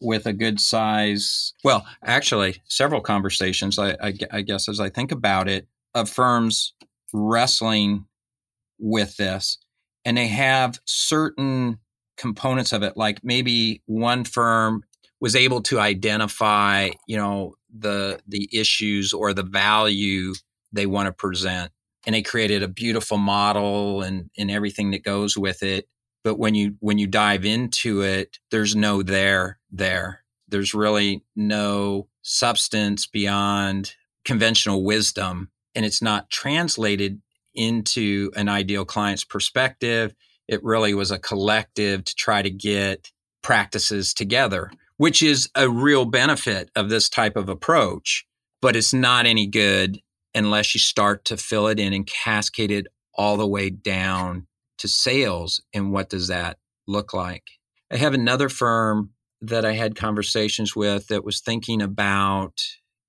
with 0.01 0.27
a 0.27 0.33
good 0.33 0.61
size, 0.61 1.55
well, 1.64 1.87
actually, 2.05 2.62
several 2.68 3.01
conversations, 3.01 3.79
I, 3.79 3.97
I, 4.01 4.14
I 4.31 4.40
guess, 4.42 4.68
as 4.68 4.79
I 4.79 4.90
think 4.90 5.11
about 5.11 5.49
it, 5.49 5.66
of 5.94 6.11
firms 6.11 6.74
wrestling 7.12 8.07
with 8.78 9.16
this. 9.16 9.59
And 10.04 10.16
they 10.16 10.28
have 10.28 10.80
certain 10.85 11.78
components 12.16 12.72
of 12.72 12.83
it 12.83 12.96
like 12.96 13.24
maybe 13.24 13.83
one 13.87 14.24
firm 14.24 14.85
was 15.20 15.35
able 15.35 15.62
to 15.62 15.80
identify 15.80 16.90
you 17.07 17.16
know 17.16 17.54
the 17.76 18.20
the 18.28 18.48
issues 18.52 19.12
or 19.12 19.33
the 19.33 19.42
value 19.42 20.33
they 20.72 20.87
want 20.87 21.07
to 21.07 21.12
present 21.12 21.72
and 22.07 22.14
they 22.14 22.22
created 22.22 22.62
a 22.62 22.68
beautiful 22.68 23.18
model 23.18 24.02
and 24.02 24.30
and 24.38 24.50
everything 24.50 24.90
that 24.92 25.02
goes 25.02 25.37
with 25.37 25.62
it 25.62 25.88
but 26.22 26.38
when 26.38 26.54
you 26.54 26.76
when 26.80 26.98
you 26.98 27.07
dive 27.07 27.44
into 27.44 28.02
it 28.02 28.38
there's 28.50 28.76
no 28.76 29.02
there 29.02 29.59
there 29.70 30.22
there's 30.48 30.74
really 30.74 31.24
no 31.35 32.07
substance 32.22 33.07
beyond 33.07 33.94
conventional 34.24 34.85
wisdom 34.85 35.50
and 35.74 35.84
it's 35.84 36.02
not 36.02 36.30
translated 36.30 37.20
into 37.54 38.30
an 38.37 38.48
ideal 38.48 38.84
client's 38.84 39.24
perspective 39.24 40.14
it 40.48 40.62
really 40.62 40.94
was 40.94 41.10
a 41.10 41.18
collective 41.18 42.04
to 42.04 42.14
try 42.14 42.42
to 42.42 42.50
get 42.50 43.10
practices 43.42 44.12
together, 44.12 44.70
which 44.96 45.22
is 45.22 45.48
a 45.54 45.68
real 45.68 46.04
benefit 46.04 46.70
of 46.76 46.88
this 46.88 47.08
type 47.08 47.37
of 47.37 47.48
approach. 47.48 48.26
But 48.60 48.76
it's 48.76 48.94
not 48.94 49.26
any 49.26 49.46
good 49.46 50.00
unless 50.34 50.74
you 50.74 50.80
start 50.80 51.24
to 51.26 51.37
fill 51.37 51.68
it 51.68 51.78
in 51.78 51.92
and 51.92 52.06
cascade 52.06 52.70
it 52.70 52.87
all 53.14 53.37
the 53.37 53.46
way 53.46 53.70
down 53.70 54.46
to 54.78 54.88
sales. 54.88 55.62
And 55.72 55.92
what 55.92 56.10
does 56.10 56.28
that 56.28 56.58
look 56.87 57.14
like? 57.14 57.44
I 57.90 57.96
have 57.96 58.14
another 58.14 58.48
firm 58.48 59.10
that 59.40 59.64
I 59.64 59.72
had 59.72 59.94
conversations 59.94 60.74
with 60.74 61.08
that 61.08 61.24
was 61.24 61.40
thinking 61.40 61.82
about, 61.82 62.62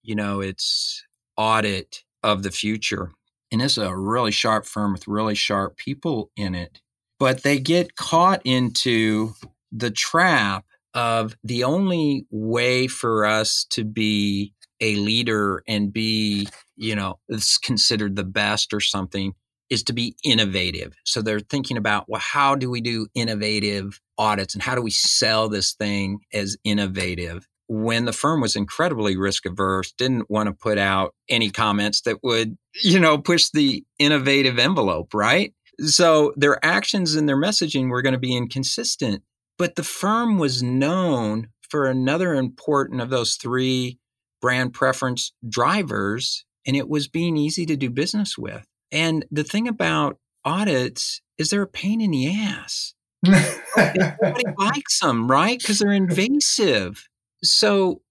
you 0.03 0.15
know, 0.15 0.41
its 0.41 1.03
audit 1.37 2.03
of 2.25 2.43
the 2.43 2.51
future. 2.51 3.11
And 3.51 3.61
it's 3.61 3.77
a 3.77 3.95
really 3.95 4.31
sharp 4.31 4.65
firm 4.65 4.91
with 4.91 5.07
really 5.07 5.35
sharp 5.35 5.77
people 5.77 6.31
in 6.35 6.55
it 6.55 6.81
but 7.19 7.43
they 7.43 7.59
get 7.59 7.95
caught 7.95 8.41
into 8.45 9.33
the 9.71 9.91
trap 9.91 10.65
of 10.93 11.35
the 11.43 11.63
only 11.63 12.25
way 12.31 12.87
for 12.87 13.25
us 13.25 13.65
to 13.69 13.83
be 13.83 14.53
a 14.81 14.95
leader 14.95 15.63
and 15.67 15.91
be, 15.91 16.47
you 16.75 16.95
know, 16.95 17.19
considered 17.63 18.15
the 18.15 18.23
best 18.23 18.73
or 18.73 18.79
something 18.79 19.33
is 19.69 19.83
to 19.83 19.93
be 19.93 20.15
innovative. 20.23 20.93
So 21.05 21.21
they're 21.21 21.39
thinking 21.39 21.77
about, 21.77 22.05
well, 22.07 22.21
how 22.21 22.55
do 22.55 22.69
we 22.69 22.81
do 22.81 23.07
innovative 23.15 23.99
audits 24.17 24.53
and 24.53 24.61
how 24.61 24.75
do 24.75 24.81
we 24.81 24.91
sell 24.91 25.49
this 25.49 25.73
thing 25.73 26.19
as 26.33 26.57
innovative? 26.63 27.47
When 27.67 28.05
the 28.05 28.13
firm 28.13 28.41
was 28.41 28.55
incredibly 28.55 29.17
risk 29.17 29.45
averse, 29.45 29.91
didn't 29.97 30.29
want 30.29 30.47
to 30.47 30.53
put 30.53 30.77
out 30.77 31.13
any 31.29 31.49
comments 31.49 32.01
that 32.01 32.23
would, 32.23 32.57
you 32.83 32.99
know, 32.99 33.17
push 33.17 33.49
the 33.53 33.83
innovative 33.97 34.59
envelope, 34.59 35.13
right? 35.13 35.53
So 35.79 36.33
their 36.37 36.63
actions 36.63 37.15
and 37.15 37.27
their 37.27 37.37
messaging 37.37 37.89
were 37.89 38.01
going 38.01 38.13
to 38.13 38.19
be 38.19 38.35
inconsistent. 38.35 39.23
But 39.57 39.75
the 39.75 39.83
firm 39.83 40.37
was 40.37 40.61
known 40.61 41.47
for 41.69 41.87
another 41.87 42.33
important 42.35 43.01
of 43.01 43.09
those 43.09 43.35
three 43.35 43.97
brand 44.41 44.73
preference 44.73 45.33
drivers, 45.47 46.45
and 46.67 46.75
it 46.75 46.87
was 46.87 47.07
being 47.07 47.37
easy 47.37 47.65
to 47.65 47.75
do 47.75 47.89
business 47.89 48.37
with. 48.37 48.65
And 48.91 49.25
the 49.31 49.43
thing 49.43 49.67
about 49.67 50.17
audits 50.43 51.21
is 51.37 51.49
they're 51.49 51.63
a 51.63 51.67
pain 51.67 52.01
in 52.01 52.11
the 52.11 52.29
ass. 52.29 52.93
Nobody 53.23 54.43
likes 54.57 54.99
them, 54.99 55.29
right? 55.29 55.59
Because 55.59 55.79
they're 55.79 55.91
invasive. 55.91 57.07
So 57.51 58.01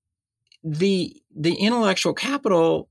the 0.63 1.17
the 1.35 1.55
intellectual 1.55 2.15
capital 2.15 2.89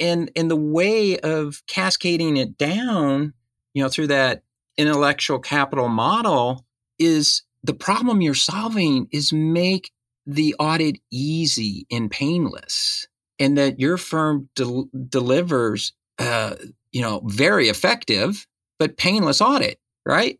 and 0.00 0.30
and 0.34 0.50
the 0.50 0.56
way 0.56 1.18
of 1.18 1.62
cascading 1.66 2.36
it 2.36 2.58
down, 2.58 3.34
you 3.74 3.82
know, 3.82 3.88
through 3.88 4.08
that 4.08 4.42
intellectual 4.76 5.38
capital 5.38 5.88
model 5.88 6.64
is 6.98 7.42
the 7.62 7.74
problem 7.74 8.20
you're 8.20 8.34
solving 8.34 9.06
is 9.12 9.32
make 9.32 9.92
the 10.26 10.54
audit 10.58 10.98
easy 11.10 11.86
and 11.90 12.10
painless 12.10 13.06
and 13.38 13.58
that 13.58 13.78
your 13.78 13.96
firm 13.96 14.48
del- 14.54 14.88
delivers 15.08 15.92
uh, 16.18 16.54
you 16.92 17.00
know, 17.00 17.22
very 17.24 17.68
effective, 17.68 18.46
but 18.78 18.96
painless 18.96 19.40
audit, 19.40 19.80
right? 20.06 20.38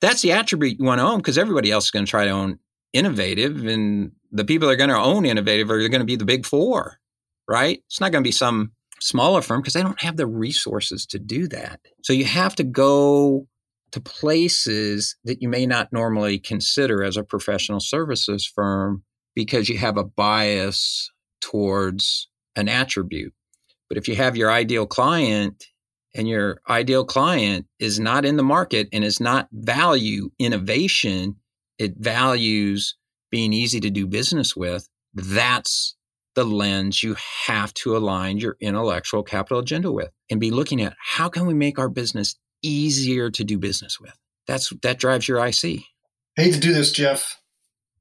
That's 0.00 0.20
the 0.20 0.32
attribute 0.32 0.78
you 0.78 0.84
want 0.84 0.98
to 0.98 1.04
own 1.06 1.18
because 1.18 1.38
everybody 1.38 1.70
else 1.70 1.86
is 1.86 1.90
going 1.90 2.04
to 2.04 2.10
try 2.10 2.24
to 2.24 2.30
own 2.30 2.58
innovative. 2.92 3.64
And 3.64 4.12
the 4.32 4.44
people 4.44 4.66
that 4.66 4.74
are 4.74 4.76
going 4.76 4.90
to 4.90 4.96
own 4.96 5.24
innovative 5.26 5.70
are 5.70 5.78
going 5.88 6.00
to 6.00 6.06
be 6.06 6.16
the 6.16 6.24
big 6.24 6.46
four, 6.46 6.98
right? 7.48 7.82
It's 7.86 8.00
not 8.00 8.12
going 8.12 8.24
to 8.24 8.28
be 8.28 8.32
some 8.32 8.72
smaller 9.00 9.42
firm 9.42 9.60
because 9.60 9.74
they 9.74 9.82
don't 9.82 10.02
have 10.02 10.16
the 10.16 10.26
resources 10.26 11.06
to 11.06 11.18
do 11.18 11.46
that. 11.48 11.80
So 12.02 12.12
you 12.12 12.24
have 12.24 12.54
to 12.56 12.64
go 12.64 13.46
to 13.92 14.00
places 14.00 15.16
that 15.24 15.42
you 15.42 15.48
may 15.48 15.66
not 15.66 15.92
normally 15.92 16.38
consider 16.38 17.04
as 17.04 17.16
a 17.16 17.24
professional 17.24 17.80
services 17.80 18.46
firm 18.46 19.02
because 19.34 19.68
you 19.68 19.76
have 19.78 19.98
a 19.98 20.04
bias 20.04 21.10
towards 21.42 22.28
an 22.56 22.68
attribute. 22.68 23.34
But 23.88 23.98
if 23.98 24.08
you 24.08 24.16
have 24.16 24.36
your 24.36 24.50
ideal 24.50 24.86
client 24.86 25.66
and 26.14 26.26
your 26.26 26.60
ideal 26.70 27.04
client 27.04 27.66
is 27.78 28.00
not 28.00 28.24
in 28.24 28.36
the 28.36 28.42
market 28.42 28.88
and 28.92 29.04
is 29.04 29.20
not 29.20 29.48
value 29.52 30.30
innovation, 30.38 31.36
it 31.78 31.94
values 31.98 32.96
being 33.32 33.52
easy 33.52 33.80
to 33.80 33.90
do 33.90 34.06
business 34.06 34.54
with, 34.54 34.88
that's 35.14 35.96
the 36.34 36.44
lens 36.44 37.02
you 37.02 37.16
have 37.46 37.74
to 37.74 37.96
align 37.96 38.38
your 38.38 38.56
intellectual 38.60 39.22
capital 39.22 39.58
agenda 39.58 39.90
with 39.90 40.10
and 40.30 40.38
be 40.38 40.50
looking 40.50 40.80
at 40.80 40.94
how 40.98 41.28
can 41.28 41.46
we 41.46 41.54
make 41.54 41.78
our 41.78 41.88
business 41.88 42.36
easier 42.62 43.30
to 43.30 43.42
do 43.42 43.58
business 43.58 43.98
with. 43.98 44.16
That's 44.46 44.72
that 44.82 44.98
drives 44.98 45.26
your 45.26 45.44
IC. 45.44 45.64
I 46.38 46.42
hate 46.42 46.54
to 46.54 46.60
do 46.60 46.72
this, 46.72 46.92
Jeff. 46.92 47.42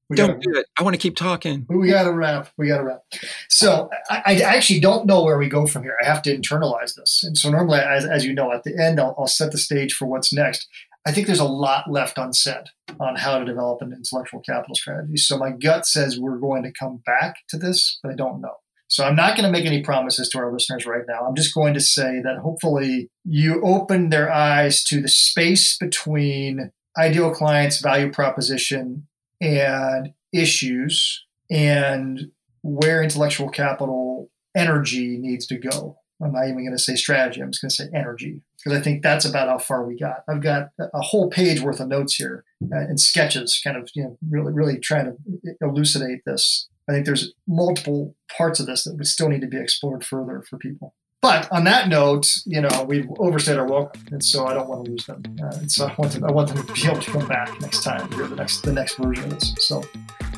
We 0.10 0.18
don't 0.18 0.32
gotta, 0.32 0.40
do 0.42 0.60
it. 0.60 0.66
I 0.78 0.84
want 0.84 0.94
to 0.94 0.98
keep 0.98 1.16
talking. 1.16 1.66
We 1.70 1.90
got 1.90 2.04
to 2.04 2.12
wrap. 2.12 2.50
We 2.58 2.68
got 2.68 2.80
to 2.80 2.84
wrap. 2.84 3.04
So 3.48 3.90
I, 4.10 4.22
I, 4.26 4.42
actually 4.42 4.82
don't 4.82 5.06
know 5.06 5.24
where 5.24 5.38
we 5.38 5.48
go 5.48 5.66
from 5.66 5.84
here. 5.84 5.96
I 6.02 6.06
have 6.06 6.22
to 6.24 6.38
internalize 6.38 6.96
this. 6.96 7.24
And 7.24 7.38
so 7.38 7.50
normally, 7.50 7.80
as, 7.80 8.04
as 8.04 8.26
you 8.26 8.34
know, 8.34 8.52
at 8.52 8.64
the 8.64 8.78
end, 8.78 9.00
I'll, 9.00 9.16
I'll 9.18 9.28
set 9.28 9.54
the 9.54 9.58
stage 9.58 9.94
for 9.94 10.06
what's 10.06 10.34
next. 10.34 10.68
I 11.06 11.12
think 11.12 11.26
there's 11.28 11.40
a 11.40 11.46
lot 11.46 11.90
left 11.90 12.18
unsaid 12.18 12.66
on 13.00 13.16
how 13.16 13.40
to 13.40 13.46
develop 13.46 13.82
an 13.82 13.92
intellectual 13.92 14.40
capital 14.42 14.76
strategy. 14.76 15.18
So 15.18 15.38
my 15.38 15.52
gut 15.52 15.88
says 15.88 16.20
we're 16.20 16.38
going 16.38 16.64
to 16.64 16.72
come 16.72 17.02
back 17.06 17.38
to 17.50 17.58
this, 17.58 18.00
but 18.04 18.12
I 18.12 18.16
don't 18.16 18.42
know. 18.42 18.56
So 18.88 19.06
I'm 19.06 19.16
not 19.16 19.38
going 19.38 19.46
to 19.46 19.52
make 19.52 19.66
any 19.66 19.82
promises 19.82 20.28
to 20.30 20.38
our 20.38 20.52
listeners 20.52 20.86
right 20.86 21.06
now. 21.08 21.22
I'm 21.22 21.36
just 21.36 21.56
going 21.56 21.74
to 21.74 21.80
say 21.80 22.20
that 22.24 22.40
hopefully 22.44 23.10
you 23.24 23.62
open 23.64 24.10
their 24.10 24.32
eyes 24.32 24.84
to 24.86 25.02
the 25.02 25.08
space 25.08 25.78
between 25.78 26.72
ideal 27.00 27.34
clients 27.34 27.82
value 27.82 28.12
proposition 28.12 29.08
and 29.40 30.14
issues 30.34 31.26
and 31.50 32.32
where 32.64 33.02
intellectual 33.02 33.50
capital 33.50 34.30
energy 34.56 35.18
needs 35.18 35.48
to 35.48 35.58
go. 35.58 35.98
I'm 36.24 36.34
not 36.34 36.46
even 36.46 36.64
going 36.64 36.72
to 36.72 36.82
say 36.82 36.96
strategy. 36.96 37.42
I'm 37.42 37.52
just 37.52 37.62
going 37.62 37.70
to 37.70 37.76
say 37.76 37.90
energy 37.94 38.42
because 38.58 38.78
I 38.78 38.82
think 38.82 39.02
that's 39.02 39.26
about 39.26 39.48
how 39.48 39.58
far 39.58 39.86
we 39.86 39.98
got. 39.98 40.24
I've 40.30 40.42
got 40.42 40.70
a 40.80 41.02
whole 41.02 41.30
page 41.30 41.62
worth 41.62 41.80
of 41.80 41.88
notes 41.88 42.16
here 42.16 42.44
uh, 42.72 42.78
and 42.78 43.00
sketches, 43.00 43.60
kind 43.64 43.78
of 43.78 43.90
you 43.96 44.04
know 44.04 44.18
really 44.30 44.54
really 44.54 44.78
trying 44.80 45.06
to 45.06 45.56
elucidate 45.62 46.26
this. 46.26 46.68
I 46.90 46.94
think 46.94 47.06
there's 47.06 47.34
multiple 47.48 48.16
parts 48.36 48.60
of 48.60 48.66
this 48.66 48.84
that 48.84 48.96
would 48.96 49.08
still 49.08 49.30
need 49.30 49.42
to 49.42 49.48
be 49.48 49.60
explored 49.60 50.04
further 50.06 50.44
for 50.50 50.58
people. 50.58 50.94
But 51.22 51.52
on 51.52 51.66
that 51.66 51.88
note, 51.88 52.26
you 52.48 52.62
know, 52.62 52.84
we've 52.88 53.08
overstayed 53.20 53.56
our 53.56 53.68
welcome, 53.68 54.02
and 54.12 54.26
so 54.26 54.48
I 54.48 54.56
don't 54.56 54.68
want 54.68 54.86
to 54.86 54.92
lose 54.92 55.06
them. 55.06 55.22
Uh, 55.40 55.56
and 55.60 55.72
so 55.72 55.86
I 55.86 55.94
want 55.96 56.14
them, 56.14 56.24
I 56.24 56.32
want 56.32 56.50
them 56.50 56.66
to 56.66 56.74
be 56.74 56.88
able 56.88 57.00
to 57.00 57.12
come 57.12 57.28
back 57.28 57.62
next 57.62 57.84
time 57.84 58.12
hear 58.12 58.28
the 58.28 58.36
next, 58.36 58.62
the 58.62 58.74
next 58.74 58.96
version 58.96 59.26
of 59.26 59.30
this. 59.30 59.54
So, 59.60 59.84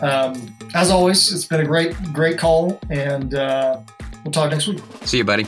um, 0.02 0.54
as 0.76 0.92
always, 0.92 1.32
it's 1.32 1.46
been 1.46 1.62
a 1.62 1.66
great, 1.66 1.96
great 2.12 2.38
call, 2.38 2.82
and 2.90 3.34
uh, 3.34 3.80
we'll 4.26 4.34
talk 4.34 4.52
next 4.52 4.68
week. 4.68 4.82
See 5.04 5.20
you, 5.20 5.24
buddy. 5.24 5.48